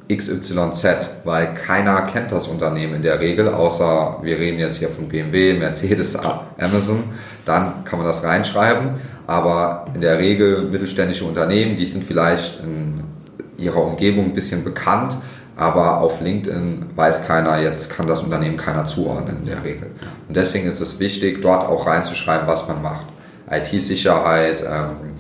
XYZ, 0.09 0.85
weil 1.25 1.55
keiner 1.55 2.03
kennt 2.03 2.33
das 2.33 2.49
Unternehmen 2.49 2.95
in 2.95 3.03
der 3.03 3.19
Regel, 3.21 3.49
außer 3.49 4.19
wir 4.23 4.39
reden 4.39 4.59
jetzt 4.59 4.79
hier 4.79 4.91
von 4.91 5.09
BMW, 5.09 5.55
Mercedes, 5.55 6.17
Amazon, 6.17 7.05
dann 7.45 7.85
kann 7.85 7.99
man 7.99 8.07
das 8.07 8.23
reinschreiben, 8.23 8.95
aber 9.27 9.87
in 9.95 10.01
der 10.01 10.19
Regel 10.19 10.63
mittelständische 10.63 11.25
Unternehmen, 11.25 11.77
die 11.77 11.87
sind 11.87 12.05
vielleicht 12.05 12.61
in 12.61 13.03
ihrer 13.57 13.83
Umgebung 13.83 14.27
ein 14.27 14.35
bisschen 14.35 14.65
bekannt, 14.65 15.17
aber 15.57 16.01
auf 16.01 16.21
LinkedIn 16.21 16.87
weiß 16.97 17.27
keiner, 17.27 17.59
jetzt 17.61 17.91
kann 17.91 18.07
das 18.07 18.23
Unternehmen 18.23 18.57
keiner 18.57 18.85
zuordnen 18.85 19.39
in 19.41 19.47
der 19.47 19.63
Regel. 19.63 19.91
Und 20.29 20.37
deswegen 20.37 20.67
ist 20.67 20.81
es 20.81 20.99
wichtig, 20.99 21.43
dort 21.43 21.69
auch 21.69 21.87
reinzuschreiben, 21.87 22.47
was 22.47 22.67
man 22.67 22.83
macht. 22.83 23.07
IT-Sicherheit, 23.51 24.63
ähm, 24.63 25.13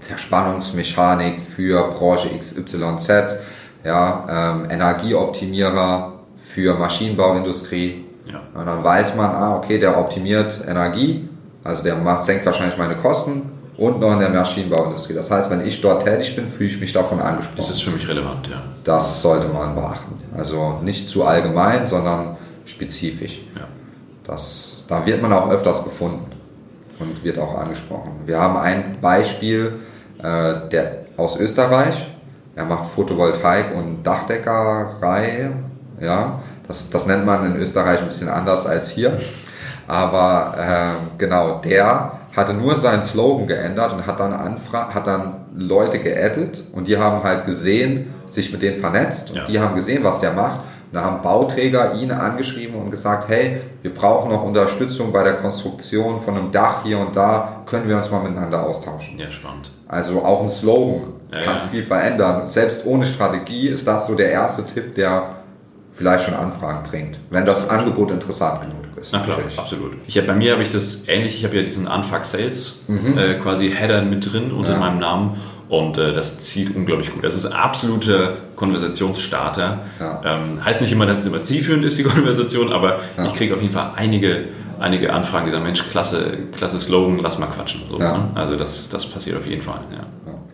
Zerspannungsmechanik 0.00 1.40
für 1.40 1.90
Branche 1.90 2.30
XYZ, 2.36 3.36
ja, 3.84 4.24
ähm, 4.28 4.70
Energieoptimierer 4.70 6.20
für 6.38 6.74
Maschinenbauindustrie. 6.74 8.04
Ja. 8.26 8.40
Und 8.54 8.66
dann 8.66 8.82
weiß 8.82 9.14
man, 9.16 9.30
ah, 9.30 9.56
okay, 9.56 9.78
der 9.78 9.98
optimiert 9.98 10.60
Energie, 10.66 11.28
also 11.64 11.82
der 11.82 11.96
macht, 11.96 12.24
senkt 12.24 12.46
wahrscheinlich 12.46 12.76
meine 12.78 12.96
Kosten 12.96 13.50
und 13.76 14.00
noch 14.00 14.12
in 14.12 14.20
der 14.20 14.30
Maschinenbauindustrie. 14.30 15.14
Das 15.14 15.30
heißt, 15.30 15.50
wenn 15.50 15.66
ich 15.66 15.80
dort 15.80 16.04
tätig 16.04 16.36
bin, 16.36 16.48
fühle 16.48 16.68
ich 16.68 16.80
mich 16.80 16.92
davon 16.92 17.20
angesprochen. 17.20 17.56
Das 17.56 17.70
ist 17.70 17.82
für 17.82 17.90
mich 17.90 18.06
relevant, 18.06 18.48
ja. 18.48 18.62
Das 18.84 19.22
sollte 19.22 19.48
man 19.48 19.74
beachten. 19.74 20.18
Also 20.36 20.78
nicht 20.82 21.08
zu 21.08 21.24
allgemein, 21.24 21.86
sondern 21.86 22.36
spezifisch. 22.66 23.40
ja. 23.56 23.66
Das, 24.24 24.84
da 24.86 25.04
wird 25.06 25.22
man 25.22 25.32
auch 25.32 25.50
öfters 25.50 25.82
gefunden 25.82 26.30
und 26.98 27.24
wird 27.24 27.38
auch 27.38 27.58
angesprochen. 27.58 28.20
Wir 28.26 28.38
haben 28.38 28.56
ein 28.58 28.98
Beispiel 29.00 29.80
äh, 30.18 30.68
der, 30.70 31.06
aus 31.16 31.38
Österreich. 31.38 32.06
Er 32.54 32.64
macht 32.64 32.86
Photovoltaik 32.86 33.74
und 33.74 34.02
Dachdeckerei. 34.02 35.50
Ja, 36.00 36.42
das, 36.68 36.88
das 36.90 37.06
nennt 37.06 37.24
man 37.24 37.46
in 37.46 37.56
Österreich 37.56 38.00
ein 38.00 38.06
bisschen 38.06 38.28
anders 38.28 38.66
als 38.66 38.90
hier. 38.90 39.18
Aber 39.90 40.54
äh, 40.56 41.18
genau, 41.18 41.58
der 41.58 42.12
hatte 42.36 42.54
nur 42.54 42.76
seinen 42.76 43.02
Slogan 43.02 43.48
geändert 43.48 43.92
und 43.92 44.06
hat 44.06 44.20
dann, 44.20 44.32
Anfra 44.32 44.94
hat 44.94 45.06
dann 45.08 45.34
Leute 45.56 45.98
geaddet 45.98 46.62
und 46.72 46.86
die 46.86 46.96
haben 46.96 47.24
halt 47.24 47.44
gesehen, 47.44 48.14
sich 48.28 48.52
mit 48.52 48.62
denen 48.62 48.78
vernetzt 48.80 49.30
und 49.30 49.36
Ja. 49.38 49.44
die 49.46 49.58
haben 49.58 49.74
gesehen, 49.74 50.04
was 50.04 50.20
der 50.20 50.30
macht. 50.32 50.60
Und 50.60 50.94
da 50.94 51.02
haben 51.04 51.22
Bauträger 51.22 51.94
ihn 51.94 52.12
angeschrieben 52.12 52.76
und 52.76 52.92
gesagt, 52.92 53.28
hey, 53.28 53.60
wir 53.82 53.92
brauchen 53.92 54.30
noch 54.30 54.44
Unterstützung 54.44 55.12
bei 55.12 55.24
der 55.24 55.34
Konstruktion 55.34 56.20
von 56.20 56.36
einem 56.36 56.52
Dach 56.52 56.84
hier 56.84 56.98
und 56.98 57.16
da, 57.16 57.62
können 57.66 57.88
wir 57.88 57.96
uns 57.96 58.08
mal 58.12 58.22
miteinander 58.22 58.62
austauschen. 58.64 59.18
Ja, 59.18 59.28
spannend. 59.30 59.72
Also 59.88 60.22
auch 60.24 60.42
ein 60.42 60.48
Slogan 60.48 61.14
Ja, 61.32 61.38
kann 61.42 61.56
ja. 61.56 61.62
viel 61.68 61.82
verändern. 61.82 62.46
Selbst 62.46 62.86
ohne 62.86 63.04
Strategie 63.06 63.68
ist 63.68 63.88
das 63.88 64.06
so 64.06 64.14
der 64.14 64.30
erste 64.30 64.64
Tipp, 64.64 64.94
der 64.94 65.24
vielleicht 65.94 66.24
schon 66.26 66.34
Anfragen 66.34 66.84
bringt, 66.88 67.18
wenn 67.30 67.44
das 67.44 67.68
Angebot 67.68 68.12
interessant 68.12 68.60
genug 68.60 68.84
ist. 68.84 68.89
Na 69.12 69.18
klar, 69.20 69.36
natürlich. 69.36 69.58
absolut. 69.58 69.92
Ich 70.06 70.16
hab, 70.18 70.26
bei 70.26 70.34
mir 70.34 70.52
habe 70.52 70.62
ich 70.62 70.70
das 70.70 71.04
ähnlich, 71.08 71.36
ich 71.36 71.44
habe 71.44 71.56
ja 71.56 71.62
diesen 71.62 71.86
Unfuck 71.86 72.24
Sales 72.24 72.80
äh, 73.16 73.34
quasi 73.34 73.70
Header 73.70 74.02
mit 74.02 74.32
drin 74.32 74.50
unter 74.52 74.70
Mhm. 74.70 74.74
Ja. 74.74 74.80
meinem 74.80 74.98
Namen 74.98 75.40
und 75.68 75.98
äh, 75.98 76.12
das 76.12 76.38
zieht 76.40 76.74
unglaublich 76.74 77.12
gut. 77.12 77.22
Das 77.24 77.34
ist 77.34 77.46
ein 77.46 77.52
absoluter 77.52 78.34
Konversationsstarter. 78.56 79.80
Ja. 80.00 80.20
Ähm, 80.24 80.64
heißt 80.64 80.80
nicht 80.80 80.92
immer, 80.92 81.06
dass 81.06 81.20
es 81.20 81.26
immer 81.26 81.42
zielführend 81.42 81.84
ist, 81.84 81.98
die 81.98 82.02
Konversation, 82.04 82.72
aber 82.72 83.00
Ja. 83.16 83.26
ich 83.26 83.34
kriege 83.34 83.54
auf 83.54 83.60
jeden 83.60 83.72
Fall 83.72 83.92
einige, 83.96 84.44
einige 84.78 85.12
Anfragen, 85.12 85.46
die 85.46 85.52
sagen, 85.52 85.64
Mensch, 85.64 85.86
klasse, 85.88 86.38
klasse 86.52 86.80
Slogan, 86.80 87.18
lass 87.22 87.38
mal 87.38 87.46
quatschen. 87.46 87.82
So, 87.90 87.98
ne? 87.98 88.28
Also 88.34 88.56
das, 88.56 88.88
das 88.88 89.06
passiert 89.06 89.36
auf 89.36 89.46
jeden 89.46 89.62
Fall. 89.62 89.80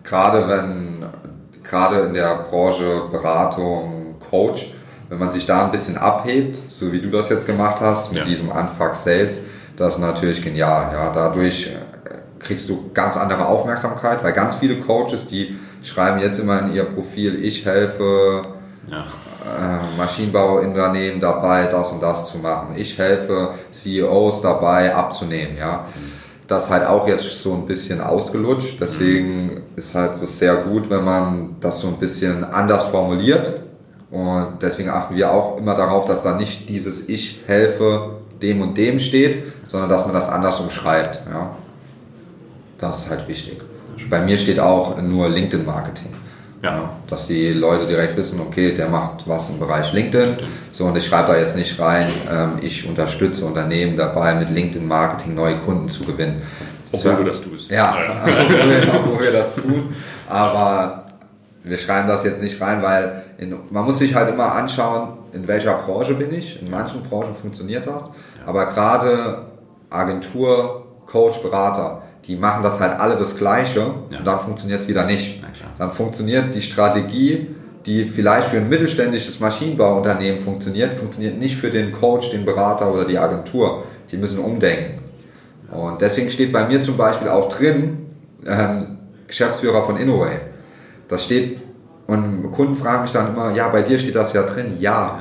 Gerade 0.05 0.47
wenn, 0.49 1.05
gerade 1.65 2.01
in 2.01 2.15
der 2.15 2.47
Branche 2.51 3.03
Beratung, 3.11 4.17
Coach, 4.31 4.69
wenn 5.09 5.19
man 5.19 5.31
sich 5.33 5.47
da 5.47 5.65
ein 5.65 5.71
bisschen 5.73 5.97
abhebt, 5.97 6.59
so 6.69 6.93
wie 6.93 7.01
du 7.01 7.11
das 7.11 7.29
jetzt 7.29 7.47
gemacht 7.47 7.77
hast, 7.81 8.13
mit 8.13 8.23
Ja. 8.23 8.29
diesem 8.29 8.51
Anfang 8.53 8.95
Sales, 8.95 9.41
das 9.77 9.95
ist 9.95 9.99
natürlich 10.01 10.43
genial. 10.43 10.91
Ja, 10.93 11.13
dadurch 11.15 11.67
äh, 11.69 11.71
kriegst 12.39 12.69
du 12.69 12.91
ganz 12.93 13.17
andere 13.17 13.47
Aufmerksamkeit, 13.47 14.23
weil 14.25 14.33
ganz 14.33 14.57
viele 14.57 14.81
Coaches, 14.81 15.27
die 15.27 15.57
schreiben 15.83 16.19
jetzt 16.21 16.39
immer 16.39 16.61
in 16.61 16.73
ihr 16.75 16.85
Profil, 16.85 17.45
ich 17.45 17.65
helfe 17.65 18.43
Ja. 18.91 18.99
äh, 18.99 19.97
Maschinenbauunternehmen 19.99 21.21
dabei, 21.21 21.67
das 21.67 21.91
und 21.93 22.03
das 22.03 22.29
zu 22.31 22.39
machen. 22.39 22.75
Ich 22.77 22.99
helfe 22.99 23.51
CEOs 23.73 24.43
dabei 24.43 24.95
abzunehmen, 24.95 25.57
ja. 25.57 25.87
Das 26.49 26.67
ist 26.67 26.71
halt 26.71 26.87
auch 26.87 27.09
jetzt 27.09 27.43
so 27.43 27.55
ein 27.55 27.67
bisschen 27.67 28.01
ausgelutscht. 28.01 28.77
Deswegen 28.81 29.63
ist 29.75 29.95
halt 29.97 30.23
es 30.23 30.39
sehr 30.39 30.55
gut, 30.59 30.89
wenn 30.89 31.05
man 31.05 31.57
das 31.59 31.81
so 31.81 31.89
ein 31.89 31.97
bisschen 31.99 32.45
anders 32.45 32.85
formuliert. 32.85 33.63
Und 34.11 34.59
deswegen 34.63 34.89
achten 34.91 35.17
wir 35.17 35.31
auch 35.33 35.59
immer 35.59 35.75
darauf, 35.75 36.05
dass 36.05 36.23
da 36.23 36.35
nicht 36.37 36.69
dieses 36.69 37.09
Ich 37.09 37.41
helfe 37.47 38.11
dem 38.41 38.61
und 38.61 38.77
dem 38.77 39.01
steht, 39.01 39.43
sondern 39.65 39.91
dass 39.91 40.05
man 40.05 40.15
das 40.15 40.29
anders 40.29 40.61
umschreibt, 40.61 41.23
ja. 41.31 41.51
Das 42.79 42.99
ist 43.01 43.11
halt 43.11 43.27
wichtig. 43.27 43.61
Bei 44.11 44.21
mir 44.21 44.37
steht 44.39 44.61
auch 44.61 45.01
nur 45.01 45.29
LinkedIn-Marketing. 45.29 46.11
Ja. 46.63 46.91
dass 47.07 47.27
die 47.29 47.53
Leute 47.53 47.87
direkt 47.87 48.17
wissen, 48.17 48.41
okay, 48.41 48.75
der 48.75 48.89
macht 48.89 49.29
was 49.29 49.51
im 49.51 49.59
Bereich 49.61 49.93
LinkedIn. 49.93 50.39
So, 50.73 50.87
und 50.87 50.97
ich 50.97 51.05
schreibe 51.05 51.29
da 51.33 51.39
jetzt 51.39 51.55
nicht 51.55 51.79
rein, 51.79 52.09
ähm, 52.29 52.53
ich 52.61 52.89
unterstütze 52.89 53.45
Unternehmen 53.45 53.97
dabei, 53.97 54.35
mit 54.35 54.51
LinkedIn-Marketing 54.51 55.35
neue 55.35 55.59
Kunden 55.59 55.89
zu 55.89 56.03
gewinnen. 56.03 56.43
Obwohl 56.91 57.17
du 57.17 57.25
das 57.25 57.41
tust. 57.43 57.71
Ja, 57.71 57.95
wir- 58.25 58.95
obwohl 58.95 59.21
wir 59.21 59.33
das 59.33 59.55
tun. 59.57 59.91
Aber 60.29 61.05
wir 61.63 61.77
schreiben 61.77 62.09
das 62.09 62.25
jetzt 62.25 62.43
nicht 62.43 62.61
rein, 62.61 62.83
weil 62.83 63.23
in, 63.39 63.55
man 63.71 63.85
muss 63.85 63.99
sich 63.99 64.15
halt 64.15 64.31
immer 64.33 64.53
anschauen, 64.55 65.09
in 65.33 65.47
welcher 65.47 65.75
Branche 65.75 66.15
bin 66.15 66.33
ich. 66.33 66.61
In 66.63 66.71
manchen 66.71 67.03
Branchen 67.03 67.35
funktioniert 67.35 67.87
das. 67.87 68.11
Aber 68.47 68.67
gerade 68.67 69.47
Agentur, 69.91 70.85
Coach, 71.07 71.39
Berater, 71.43 72.03
die 72.27 72.37
machen 72.37 72.63
das 72.63 72.81
halt 72.81 72.99
alle 73.01 73.17
das 73.17 73.37
Gleiche 73.37 73.81
Ja. 74.11 74.19
und 74.19 74.25
dann 74.27 74.41
funktioniert 74.41 74.81
es 74.81 74.89
wieder 74.89 75.05
nicht. 75.05 75.43
Dann 75.79 75.91
funktioniert 75.93 76.55
die 76.55 76.63
Strategie, 76.63 77.49
die 77.85 78.07
vielleicht 78.07 78.49
für 78.49 78.57
ein 78.57 78.69
mittelständisches 78.69 79.39
Maschinenbauunternehmen 79.39 80.41
funktioniert, 80.41 80.95
funktioniert 80.95 81.39
nicht 81.39 81.57
für 81.57 81.71
den 81.71 81.93
Coach, 81.93 82.31
den 82.31 82.45
Berater 82.45 82.93
oder 82.93 83.05
die 83.05 83.19
Agentur. 83.19 83.85
Die 84.11 84.17
müssen 84.17 84.39
umdenken. 84.41 84.99
Und 85.71 86.01
deswegen 86.01 86.31
steht 86.31 86.53
bei 86.53 86.67
mir 86.67 86.81
zum 86.81 86.97
Beispiel 86.97 87.29
auch 87.29 87.49
drin, 87.49 88.07
ähm, 88.47 88.99
Geschäftsführer 89.29 89.85
von 89.85 89.97
Innoway. 89.97 90.39
Das 91.09 91.25
steht, 91.25 91.61
und 92.07 92.53
Kunden 92.53 92.77
fragen 92.77 93.03
mich 93.03 93.13
dann 93.13 93.29
immer, 93.35 93.53
ja, 93.53 93.69
bei 93.69 93.83
dir 93.83 93.99
steht 93.99 94.15
das 94.17 94.33
ja 94.33 94.43
drin. 94.43 94.77
Ja, 94.81 94.93
Ja. 94.93 95.19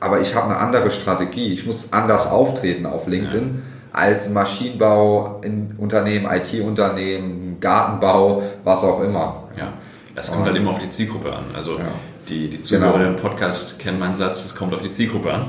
aber 0.00 0.20
ich 0.20 0.34
habe 0.34 0.46
eine 0.46 0.58
andere 0.58 0.90
Strategie. 0.90 1.52
Ich 1.52 1.66
muss 1.66 1.88
anders 1.92 2.26
auftreten 2.26 2.86
auf 2.86 3.06
LinkedIn 3.06 3.62
als 3.92 4.26
ein 4.26 4.32
Maschinenbau, 4.32 5.40
in 5.42 5.74
Unternehmen, 5.78 6.26
IT-Unternehmen, 6.30 7.58
Gartenbau, 7.60 8.42
was 8.64 8.82
auch 8.84 9.02
immer. 9.02 9.44
Ja, 9.56 9.72
das 10.14 10.30
kommt 10.32 10.46
halt 10.46 10.56
immer 10.56 10.70
auf 10.70 10.78
die 10.78 10.88
Zielgruppe 10.90 11.32
an. 11.32 11.44
Also 11.54 11.72
Ja. 11.72 11.84
die, 12.28 12.48
die 12.48 12.62
Zuhörer 12.62 12.92
Genau. 12.98 13.08
im 13.10 13.16
Podcast 13.16 13.78
kennen 13.78 13.98
meinen 13.98 14.14
Satz, 14.14 14.44
es 14.46 14.54
kommt 14.54 14.72
auf 14.74 14.80
die 14.82 14.92
Zielgruppe 14.92 15.32
an. 15.32 15.46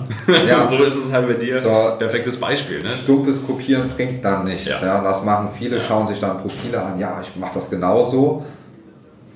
Ja. 0.48 0.62
Und 0.62 0.68
so 0.70 0.78
ist 0.84 0.98
es 1.06 1.12
halt 1.12 1.28
bei 1.28 1.34
dir. 1.36 1.60
So. 1.60 1.70
Perfektes 2.00 2.40
Beispiel. 2.40 2.82
Ne? 2.82 2.90
Stumpfes 2.90 3.46
Kopieren 3.46 3.90
bringt 3.90 4.26
dann 4.26 4.46
nichts. 4.46 4.68
Ja. 4.68 4.84
Ja. 4.86 5.02
das 5.04 5.24
machen 5.24 5.50
viele, 5.58 5.78
Ja. 5.78 5.82
schauen 5.84 6.08
sich 6.08 6.20
dann 6.20 6.42
Profile 6.42 6.82
an. 6.82 6.98
Ja, 7.00 7.20
ich 7.22 7.36
mache 7.36 7.52
das 7.56 7.70
genauso. 7.70 8.44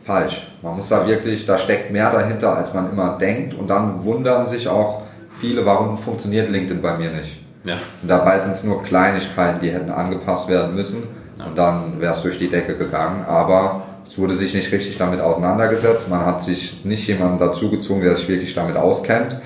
Falsch. 0.05 0.45
Man 0.61 0.75
muss 0.75 0.89
da 0.89 1.07
wirklich, 1.07 1.45
da 1.45 1.57
steckt 1.57 1.91
mehr 1.91 2.11
dahinter, 2.11 2.55
als 2.55 2.73
man 2.73 2.89
immer 2.91 3.17
denkt. 3.17 3.55
Und 3.55 3.67
dann 3.67 4.03
wundern 4.03 4.45
sich 4.45 4.67
auch 4.67 5.01
viele, 5.39 5.65
warum 5.65 5.97
funktioniert 5.97 6.49
LinkedIn 6.49 6.81
bei 6.81 6.95
mir 6.97 7.09
nicht. 7.11 7.37
Ja, 7.63 7.77
Und 8.01 8.07
dabei 8.07 8.37
sind 8.39 8.51
es 8.51 8.63
nur 8.63 8.83
Kleinigkeiten, 8.83 9.59
die 9.59 9.71
hätten 9.71 9.89
angepasst 9.89 10.47
werden 10.47 10.75
müssen. 10.75 11.03
Und 11.43 11.57
dann 11.57 11.99
wäre 11.99 12.13
es 12.13 12.21
durch 12.21 12.37
die 12.37 12.47
Decke 12.49 12.77
gegangen. 12.77 13.25
Aber 13.27 13.83
es 14.05 14.17
wurde 14.17 14.35
sich 14.35 14.53
nicht 14.53 14.71
richtig 14.71 14.97
damit 14.97 15.19
auseinandergesetzt. 15.19 16.07
Man 16.09 16.23
hat 16.25 16.41
sich 16.43 16.85
nicht 16.85 17.07
jemanden 17.07 17.39
dazugezogen, 17.39 18.03
der 18.03 18.15
sich 18.15 18.27
wirklich 18.27 18.53
damit 18.53 18.77
auskennt. 18.77 19.37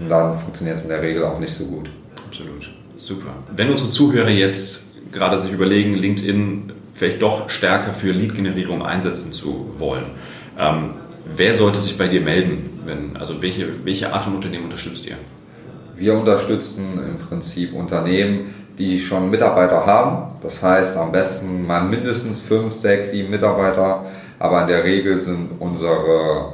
Und 0.00 0.08
dann 0.08 0.38
funktioniert 0.38 0.78
es 0.78 0.82
in 0.82 0.88
der 0.90 1.02
Regel 1.02 1.24
auch 1.24 1.38
nicht 1.38 1.54
so 1.54 1.64
gut. 1.64 1.88
absolut. 2.26 2.70
Super. 2.96 3.28
Wenn 3.54 3.70
unsere 3.70 3.90
Zuhörer 3.90 4.28
jetzt 4.28 4.88
gerade 5.12 5.38
sich 5.38 5.52
überlegen, 5.52 5.94
LinkedIn 5.94 6.72
vielleicht 6.98 7.22
doch 7.22 7.48
stärker 7.48 7.92
für 7.92 8.10
Lead-Generierung 8.10 8.82
einsetzen 8.84 9.32
zu 9.32 9.70
wollen, 9.78 10.06
ähm, 10.58 10.94
wer 11.24 11.54
sollte 11.54 11.78
sich 11.78 11.96
bei 11.96 12.08
dir 12.08 12.20
melden? 12.20 12.80
Wenn, 12.84 13.16
also 13.16 13.40
welche, 13.40 13.84
welche 13.84 14.12
Art 14.12 14.24
von 14.24 14.34
Unternehmen 14.34 14.64
unterstützt 14.64 15.06
ihr? 15.06 15.16
Wir 15.96 16.14
unterstützen 16.14 17.00
im 17.08 17.18
Prinzip 17.18 17.74
Unternehmen, 17.74 18.54
die 18.78 18.98
schon 18.98 19.30
Mitarbeiter 19.30 19.84
haben. 19.84 20.38
Das 20.42 20.62
heißt, 20.62 20.96
am 20.96 21.12
besten 21.12 21.66
mal 21.66 21.82
mindestens 21.82 22.38
fünf, 22.38 22.72
sechs, 22.72 23.10
sieben 23.10 23.30
Mitarbeiter. 23.30 24.04
Aber 24.38 24.62
in 24.62 24.68
der 24.68 24.84
Regel 24.84 25.18
sind 25.18 25.50
unsere 25.58 26.52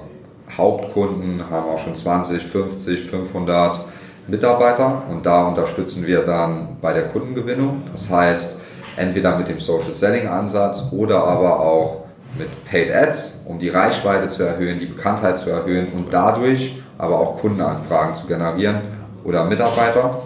Hauptkunden, 0.57 1.42
haben 1.50 1.68
auch 1.68 1.78
schon 1.78 1.94
20, 1.94 2.42
50, 2.42 3.02
500 3.02 3.85
Mitarbeiter. 4.26 5.02
Und 5.11 5.26
da 5.26 5.46
unterstützen 5.46 6.07
wir 6.07 6.22
dann 6.22 6.78
bei 6.80 6.94
der 6.94 7.09
Kundengewinnung. 7.09 7.83
Das 7.92 8.09
heißt, 8.09 8.57
entweder 8.96 9.37
mit 9.37 9.48
dem 9.48 9.61
Social 9.61 9.94
Selling 9.94 10.26
Ansatz 10.26 10.85
oder 10.92 11.24
aber 11.24 11.61
auch 11.61 12.04
mit 12.38 12.64
Paid 12.64 12.92
Ads, 12.92 13.40
um 13.44 13.59
die 13.59 13.68
Reichweite 13.68 14.28
zu 14.28 14.42
erhöhen, 14.42 14.78
die 14.78 14.87
Bekanntheit 14.87 15.38
zu 15.38 15.50
erhöhen 15.50 15.92
und 15.92 16.12
dadurch 16.12 16.76
aber 16.98 17.18
auch 17.18 17.38
Kundenanfragen 17.40 18.14
zu 18.14 18.26
generieren 18.26 18.80
oder 19.24 19.44
Mitarbeiter. 19.44 20.22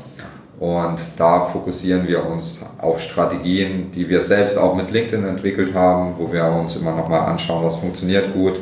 Und 0.58 0.98
da 1.16 1.42
fokussieren 1.42 2.08
wir 2.08 2.26
uns 2.26 2.60
auf 2.78 3.00
Strategien, 3.00 3.92
die 3.92 4.08
wir 4.08 4.22
selbst 4.22 4.58
auch 4.58 4.74
mit 4.74 4.90
LinkedIn 4.90 5.24
entwickelt 5.24 5.72
haben, 5.72 6.14
wo 6.18 6.32
wir 6.32 6.44
uns 6.46 6.74
immer 6.74 6.92
nochmal 6.92 7.28
anschauen, 7.28 7.64
was 7.64 7.76
funktioniert 7.76 8.32
gut. 8.34 8.58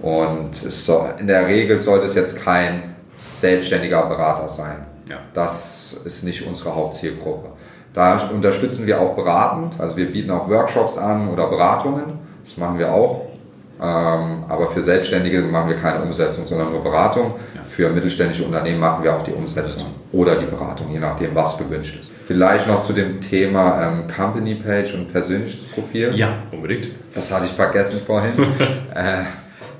Und 0.00 0.54
soll, 0.54 1.14
in 1.18 1.26
der 1.26 1.48
Regel 1.48 1.80
sollte 1.80 2.06
es 2.06 2.14
jetzt 2.14 2.36
kein 2.36 2.94
selbstständiger 3.18 4.06
Berater 4.06 4.48
sein. 4.48 4.86
Ja. 5.08 5.18
Das 5.34 5.96
ist 6.04 6.22
nicht 6.22 6.46
unsere 6.46 6.74
Hauptzielgruppe. 6.74 7.50
Da 7.94 8.30
unterstützen 8.32 8.86
wir 8.86 9.00
auch 9.00 9.14
beratend, 9.14 9.78
also 9.78 9.96
wir 9.96 10.10
bieten 10.10 10.30
auch 10.30 10.48
Workshops 10.48 10.96
an 10.96 11.28
oder 11.28 11.46
Beratungen, 11.48 12.04
das 12.44 12.56
machen 12.56 12.78
wir 12.78 12.92
auch. 12.92 13.32
Ähm, 13.80 14.44
aber 14.48 14.68
für 14.68 14.80
Selbstständige 14.80 15.40
machen 15.40 15.68
wir 15.68 15.76
keine 15.76 16.02
Umsetzung, 16.02 16.46
sondern 16.46 16.70
nur 16.70 16.84
Beratung. 16.84 17.34
Für 17.64 17.90
mittelständische 17.90 18.44
Unternehmen 18.44 18.78
machen 18.78 19.02
wir 19.02 19.14
auch 19.14 19.22
die 19.22 19.32
Umsetzung 19.32 19.88
oder 20.12 20.36
die 20.36 20.46
Beratung, 20.46 20.88
je 20.92 21.00
nachdem, 21.00 21.34
was 21.34 21.58
gewünscht 21.58 21.98
ist. 22.00 22.10
Vielleicht 22.10 22.68
noch 22.68 22.80
zu 22.80 22.92
dem 22.92 23.20
Thema 23.20 23.88
ähm, 23.88 24.04
Company 24.06 24.54
Page 24.54 24.94
und 24.94 25.12
persönliches 25.12 25.64
Profil. 25.64 26.12
Ja, 26.14 26.34
unbedingt. 26.52 26.90
Das 27.12 27.32
hatte 27.32 27.46
ich 27.46 27.52
vergessen 27.52 28.00
vorhin. 28.06 28.32
äh, 28.94 29.24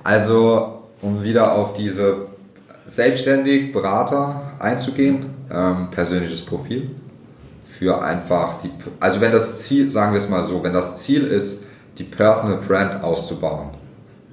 also, 0.02 0.82
um 1.00 1.22
wieder 1.22 1.52
auf 1.52 1.72
diese 1.74 2.26
selbstständig 2.86 3.72
Berater 3.72 4.52
einzugehen, 4.58 5.26
ähm, 5.50 5.90
persönliches 5.92 6.44
Profil 6.44 6.90
für 7.82 8.00
einfach 8.00 8.58
die, 8.62 8.70
also 9.00 9.20
wenn 9.20 9.32
das 9.32 9.62
Ziel, 9.62 9.90
sagen 9.90 10.12
wir 10.12 10.20
es 10.20 10.28
mal 10.28 10.44
so, 10.44 10.62
wenn 10.62 10.72
das 10.72 11.02
Ziel 11.02 11.26
ist, 11.26 11.62
die 11.98 12.04
Personal 12.04 12.58
Brand 12.58 13.02
auszubauen, 13.02 13.70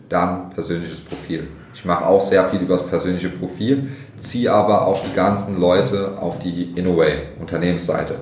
dann 0.08 0.52
persönliches 0.52 1.02
Profil. 1.02 1.48
Ich 1.74 1.84
mache 1.84 2.06
auch 2.06 2.22
sehr 2.22 2.48
viel 2.50 2.60
über 2.62 2.76
das 2.76 2.86
persönliche 2.86 3.30
Profil, 3.30 3.90
ziehe 4.18 4.52
aber 4.54 4.86
auch 4.86 5.02
die 5.04 5.14
ganzen 5.14 5.60
Leute 5.60 6.14
auf 6.20 6.38
die 6.38 6.74
Innoway 6.76 7.24
Unternehmensseite, 7.40 8.16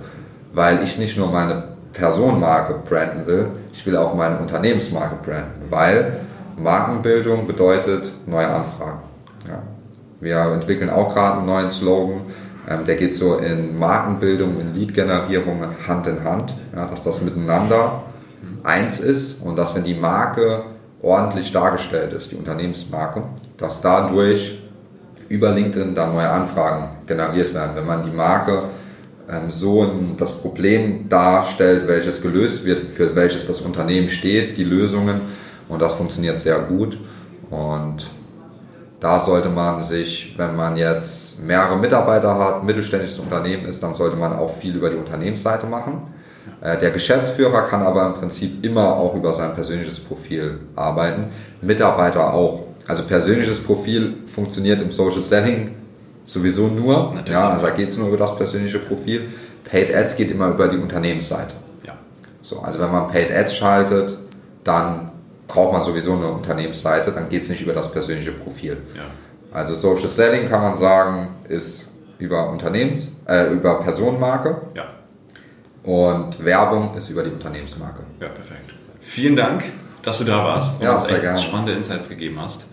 weil 0.54 0.82
ich 0.84 0.98
nicht 0.98 1.18
nur 1.18 1.30
meine 1.30 1.76
Personenmarke 1.92 2.76
branden 2.88 3.28
will, 3.28 3.48
ich 3.74 3.86
will 3.86 3.98
auch 3.98 4.14
meine 4.14 4.38
Unternehmensmarke 4.38 5.18
branden, 5.26 5.70
weil 5.70 6.22
Markenbildung 6.56 7.48
bedeutet 7.48 8.14
neue 8.26 8.48
Anfragen. 8.48 9.02
Ja. 9.46 9.62
Wir 10.22 10.54
entwickeln 10.54 10.90
auch 10.90 11.14
gerade 11.14 11.40
einen 11.40 11.48
neuen 11.48 11.70
Slogan, 11.70 12.22
ähm, 12.68 12.86
der 12.86 12.96
geht 12.96 13.14
so 13.14 13.38
in 13.38 13.78
Markenbildung, 13.80 14.60
in 14.60 14.74
Lead-Generierung 14.74 15.64
Hand 15.88 16.08
in 16.08 16.24
Hand, 16.24 16.54
ja, 16.76 16.86
dass 16.86 17.04
das 17.04 17.22
miteinander 17.22 18.04
eins 18.64 19.00
ist 19.00 19.42
und 19.42 19.56
dass 19.56 19.76
wenn 19.76 19.84
die 19.84 19.94
Marke 19.94 20.64
ordentlich 21.02 21.52
dargestellt 21.52 22.14
ist, 22.14 22.32
die 22.32 22.36
Unternehmensmarke, 22.36 23.24
dass 23.58 23.82
dadurch 23.82 24.60
über 25.30 25.52
LinkedIn 25.52 25.96
dann 25.96 26.14
neue 26.14 26.30
Anfragen 26.30 26.90
generiert 27.06 27.54
werden. 27.54 27.76
Wenn 27.76 27.86
man 27.86 28.04
die 28.04 28.16
Marke 28.16 28.64
ähm, 29.30 29.50
so 29.50 29.84
ein, 29.84 30.16
das 30.18 30.34
Problem 30.34 31.10
darstellt, 31.10 31.88
welches 31.88 32.22
gelöst 32.22 32.66
wird, 32.66 32.88
für 32.88 33.16
welches 33.16 33.46
das 33.46 33.62
Unternehmen 33.62 34.10
steht, 34.10 34.58
die 34.58 34.64
Lösungen 34.64 35.22
und 35.68 35.82
das 35.82 35.96
funktioniert 35.96 36.40
sehr 36.40 36.60
gut 36.60 36.98
und 37.50 38.10
da 39.00 39.20
sollte 39.20 39.50
man 39.50 39.84
sich, 39.84 40.34
wenn 40.38 40.56
man 40.56 40.76
jetzt 40.76 41.44
mehrere 41.44 41.78
Mitarbeiter 41.78 42.38
hat, 42.38 42.64
mittelständisches 42.64 43.20
Unternehmen 43.20 43.66
ist, 43.66 43.84
dann 43.84 43.94
sollte 43.94 44.16
man 44.16 44.34
auch 44.34 44.58
viel 44.58 44.76
über 44.76 44.90
die 44.90 44.98
Unternehmensseite 44.98 45.68
machen. 45.68 46.14
Äh, 46.62 46.78
Der 46.78 46.92
Geschäftsführer 46.92 47.64
kann 47.64 47.84
aber 47.84 48.06
im 48.08 48.14
Prinzip 48.16 48.66
immer 48.66 48.96
auch 48.96 49.14
über 49.14 49.34
sein 49.34 49.54
persönliches 49.54 50.00
Profil 50.00 50.60
arbeiten. 50.76 51.26
Mitarbeiter 51.62 52.34
auch. 52.34 52.64
Also 52.88 53.04
persönliches 53.04 53.60
Profil 53.60 54.16
funktioniert 54.34 54.82
im 54.82 54.92
Social 54.92 55.22
Selling 55.22 55.76
sowieso 56.26 56.68
nur. 56.68 57.12
Natürlich. 57.14 57.32
Ja, 57.32 57.50
also 57.50 57.66
da 57.66 57.72
geht 57.72 57.90
es 57.90 57.98
nur 57.98 58.08
über 58.08 58.18
das 58.18 58.36
persönliche 58.36 58.80
Profil. 58.80 59.30
Paid 59.70 59.94
Ads 59.94 60.16
geht 60.16 60.32
immer 60.32 60.50
über 60.50 60.68
die 60.68 60.78
Unternehmensseite. 60.78 61.54
Ja. 61.86 61.94
So, 62.42 62.62
also 62.62 62.80
wenn 62.80 62.92
man 62.92 63.10
Paid 63.10 63.32
Ads 63.32 63.56
schaltet, 63.56 64.18
dann 64.64 65.07
braucht 65.48 65.74
man 65.74 65.84
sowieso 65.84 66.14
eine 66.14 66.28
Unternehmensseite, 66.28 67.12
dann 67.12 67.30
geht 67.30 67.44
es 67.44 67.50
nicht 67.50 67.62
über 67.62 67.74
das 67.74 67.92
persönliche 67.92 68.32
Profil. 68.32 68.78
Ja. 68.96 69.04
Also 69.52 69.76
Social 69.76 70.10
Selling 70.10 70.50
kann 70.50 70.62
man 70.62 70.78
sagen, 70.78 71.30
ist 71.48 71.86
über 72.20 72.50
Unternehmens, 72.50 73.08
äh, 73.28 73.48
über 73.52 73.80
Personenmarke 73.82 74.58
Ja. 74.76 74.86
und 75.84 76.44
Werbung 76.44 76.96
ist 76.98 77.10
über 77.10 77.24
die 77.24 77.32
Unternehmensmarke. 77.32 78.04
Ja, 78.20 78.28
perfekt. 78.30 78.74
Vielen 79.00 79.36
Dank, 79.36 79.64
dass 80.04 80.18
du 80.20 80.26
da 80.26 80.44
warst 80.44 80.80
und 80.82 80.86
Ja, 80.86 80.96
uns 80.96 81.08
echt 81.08 81.22
gerne. 81.22 81.40
spannende 81.40 81.74
Insights 81.74 82.10
gegeben 82.10 82.40
hast. 82.42 82.66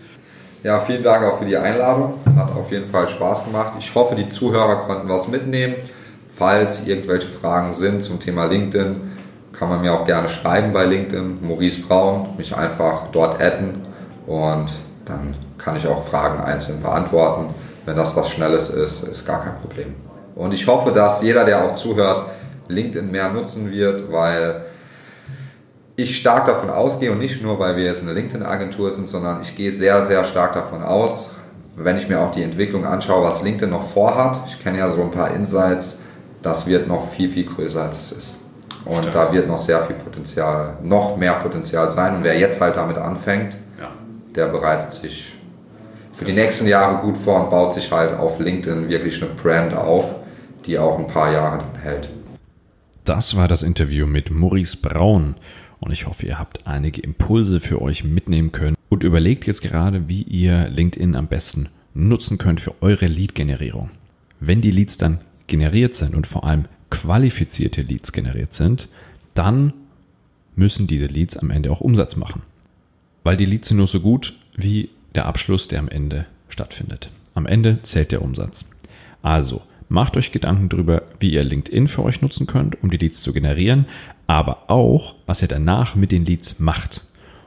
Ja, 0.63 0.79
vielen 0.79 1.03
Dank 1.03 1.23
auch 1.23 1.37
für 1.39 1.45
die 1.45 1.55
Einladung. 1.57 2.15
Hat 2.35 2.51
auf 2.55 2.71
jeden 2.71 2.89
Fall 2.89 3.07
Spaß 3.07 3.45
gemacht. 3.45 3.73
Ich 3.79 3.93
hoffe, 3.93 4.15
die 4.15 4.27
Zuhörer 4.29 4.77
konnten 4.87 5.07
was 5.07 5.27
mitnehmen. 5.27 5.75
Falls 6.35 6.85
irgendwelche 6.85 7.27
Fragen 7.27 7.71
sind 7.71 8.03
zum 8.03 8.19
Thema 8.19 8.45
LinkedIn, 8.45 8.99
kann 9.57 9.69
man 9.69 9.81
mir 9.81 9.93
auch 9.93 10.05
gerne 10.05 10.29
schreiben 10.29 10.73
bei 10.73 10.85
LinkedIn, 10.85 11.39
Maurice 11.41 11.81
Braun, 11.81 12.29
mich 12.37 12.55
einfach 12.55 13.07
dort 13.11 13.41
adden 13.41 13.81
und 14.27 14.71
dann 15.05 15.35
kann 15.57 15.77
ich 15.77 15.87
auch 15.87 16.07
Fragen 16.07 16.43
einzeln 16.43 16.81
beantworten. 16.81 17.53
Wenn 17.85 17.95
das 17.95 18.15
was 18.15 18.29
Schnelles 18.29 18.69
ist, 18.69 19.03
ist 19.03 19.25
gar 19.25 19.43
kein 19.43 19.57
Problem. 19.59 19.95
Und 20.35 20.53
ich 20.53 20.67
hoffe, 20.67 20.91
dass 20.91 21.21
jeder, 21.21 21.45
der 21.45 21.63
auch 21.63 21.73
zuhört, 21.73 22.29
LinkedIn 22.67 23.11
mehr 23.11 23.29
nutzen 23.29 23.71
wird, 23.71 24.11
weil 24.11 24.65
ich 25.95 26.17
stark 26.17 26.45
davon 26.45 26.69
ausgehe 26.69 27.11
und 27.11 27.19
nicht 27.19 27.41
nur, 27.41 27.57
weil 27.59 27.77
wir 27.77 27.85
jetzt 27.85 28.01
eine 28.01 28.13
LinkedIn-Agentur 28.13 28.91
sind, 28.91 29.07
sondern 29.07 29.41
ich 29.41 29.55
gehe 29.55 29.71
sehr, 29.71 30.05
sehr 30.05 30.25
stark 30.25 30.53
davon 30.53 30.83
aus, 30.83 31.29
wenn 31.77 31.97
ich 31.97 32.09
mir 32.09 32.19
auch 32.19 32.31
die 32.31 32.43
Entwicklung 32.43 32.85
anschaue, 32.85 33.23
was 33.23 33.41
LinkedIn 33.43 33.69
noch 33.69 33.87
vorhat. 33.87 34.41
Ich 34.47 34.61
kenne 34.61 34.79
ja 34.79 34.89
so 34.89 35.01
ein 35.01 35.11
paar 35.11 35.31
Insights, 35.31 35.97
das 36.41 36.65
wird 36.65 36.87
noch 36.87 37.11
viel, 37.11 37.29
viel 37.29 37.45
größer 37.45 37.83
als 37.83 37.97
es 37.97 38.11
ist. 38.11 38.35
Und 38.85 39.03
Stark. 39.05 39.13
da 39.13 39.33
wird 39.33 39.47
noch 39.47 39.57
sehr 39.57 39.81
viel 39.85 39.95
Potenzial, 39.95 40.77
noch 40.83 41.17
mehr 41.17 41.33
Potenzial 41.33 41.89
sein. 41.89 42.17
Und 42.17 42.23
wer 42.23 42.37
jetzt 42.37 42.61
halt 42.61 42.75
damit 42.75 42.97
anfängt, 42.97 43.55
Ja. 43.79 43.89
der 44.35 44.47
bereitet 44.47 44.91
sich 44.91 45.33
für 46.11 46.25
die 46.25 46.33
nächsten 46.33 46.67
Jahre 46.67 47.01
gut 47.01 47.17
vor 47.17 47.43
und 47.43 47.49
baut 47.49 47.73
sich 47.73 47.91
halt 47.91 48.17
auf 48.17 48.39
LinkedIn 48.39 48.87
wirklich 48.87 49.21
eine 49.21 49.31
Brand 49.33 49.75
auf, 49.75 50.15
die 50.65 50.77
auch 50.77 50.97
ein 50.99 51.07
paar 51.07 51.31
Jahre 51.31 51.57
dann 51.59 51.81
hält. 51.81 52.09
Das 53.05 53.35
war 53.35 53.47
das 53.47 53.63
Interview 53.63 54.05
mit 54.07 54.31
Maurice 54.31 54.77
Braun. 54.77 55.35
und 55.81 55.91
ich 55.91 56.07
hoffe, 56.07 56.25
ihr 56.25 56.39
habt 56.39 56.65
einige 56.65 57.01
Impulse 57.01 57.59
für 57.59 57.79
euch 57.81 58.03
mitnehmen 58.03 58.51
können 58.51 58.75
und 58.89 59.03
überlegt 59.03 59.45
jetzt 59.45 59.61
gerade, 59.61 60.07
wie 60.07 60.21
ihr 60.23 60.69
LinkedIn 60.69 61.15
am 61.15 61.27
besten 61.27 61.69
nutzen 61.93 62.37
könnt 62.39 62.61
für 62.61 62.73
eure 62.81 63.05
Lead-Generierung. 63.07 63.91
Wenn 64.39 64.61
die 64.61 64.71
Leads 64.71 64.97
dann 64.97 65.19
generiert 65.47 65.93
sind 65.93 66.15
und 66.15 66.25
vor 66.27 66.43
allem 66.45 66.65
qualifizierte 66.95 67.81
Leads 67.81 68.11
generiert 68.11 68.53
sind, 68.53 68.87
dann 69.33 69.73
müssen 70.55 70.87
diese 70.87 71.07
Leads 71.07 71.37
am 71.37 71.51
Ende 71.51 71.71
auch 71.71 71.81
Umsatz 71.81 72.15
machen. 72.15 72.41
Weil 73.23 73.37
die 73.37 73.45
Leads 73.45 73.67
sind 73.67 73.77
nur 73.77 73.87
so 73.87 73.99
gut 73.99 74.35
wie 74.55 74.89
der 75.13 75.25
Abschluss, 75.25 75.67
der 75.67 75.79
am 75.79 75.89
Ende 75.89 76.25
stattfindet. 76.47 77.09
Am 77.33 77.45
Ende 77.45 77.79
zählt 77.83 78.11
der 78.11 78.21
Umsatz. 78.21 78.65
Also 79.21 79.61
macht 79.89 80.15
euch 80.15 80.31
Gedanken 80.31 80.69
darüber, 80.69 81.03
wie 81.19 81.33
ihr 81.33 81.43
LinkedIn 81.43 81.87
für 81.87 82.03
euch 82.03 82.21
nutzen 82.21 82.47
könnt, 82.47 82.81
um 82.81 82.89
die 82.89 82.97
Leads 82.97 83.21
zu 83.21 83.33
generieren, 83.33 83.85
aber 84.27 84.69
auch, 84.69 85.15
was 85.25 85.41
ihr 85.41 85.47
danach 85.47 85.95
mit 85.95 86.11
den 86.11 86.25
Leads 86.25 86.59
macht. 86.59 87.03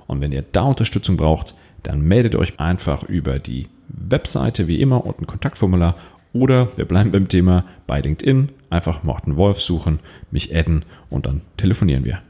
Und 0.06 0.20
wenn 0.20 0.32
ihr 0.32 0.44
da 0.52 0.62
Unterstützung 0.62 1.16
braucht, 1.16 1.54
dann 1.82 2.02
meldet 2.02 2.34
euch 2.34 2.60
einfach 2.60 3.02
über 3.02 3.38
die 3.38 3.68
Webseite 3.88 4.68
wie 4.68 4.80
immer 4.80 5.06
und 5.06 5.20
ein 5.20 5.26
Kontaktformular 5.26 5.96
oder 6.32 6.76
wir 6.76 6.84
bleiben 6.84 7.12
beim 7.12 7.28
Thema 7.28 7.64
bei 7.86 8.00
LinkedIn, 8.00 8.50
einfach 8.70 9.02
Morten 9.02 9.36
Wolf 9.36 9.60
suchen, 9.60 10.00
mich 10.30 10.54
adden 10.54 10.84
und 11.10 11.26
dann 11.26 11.40
telefonieren 11.56 12.04
wir. 12.04 12.20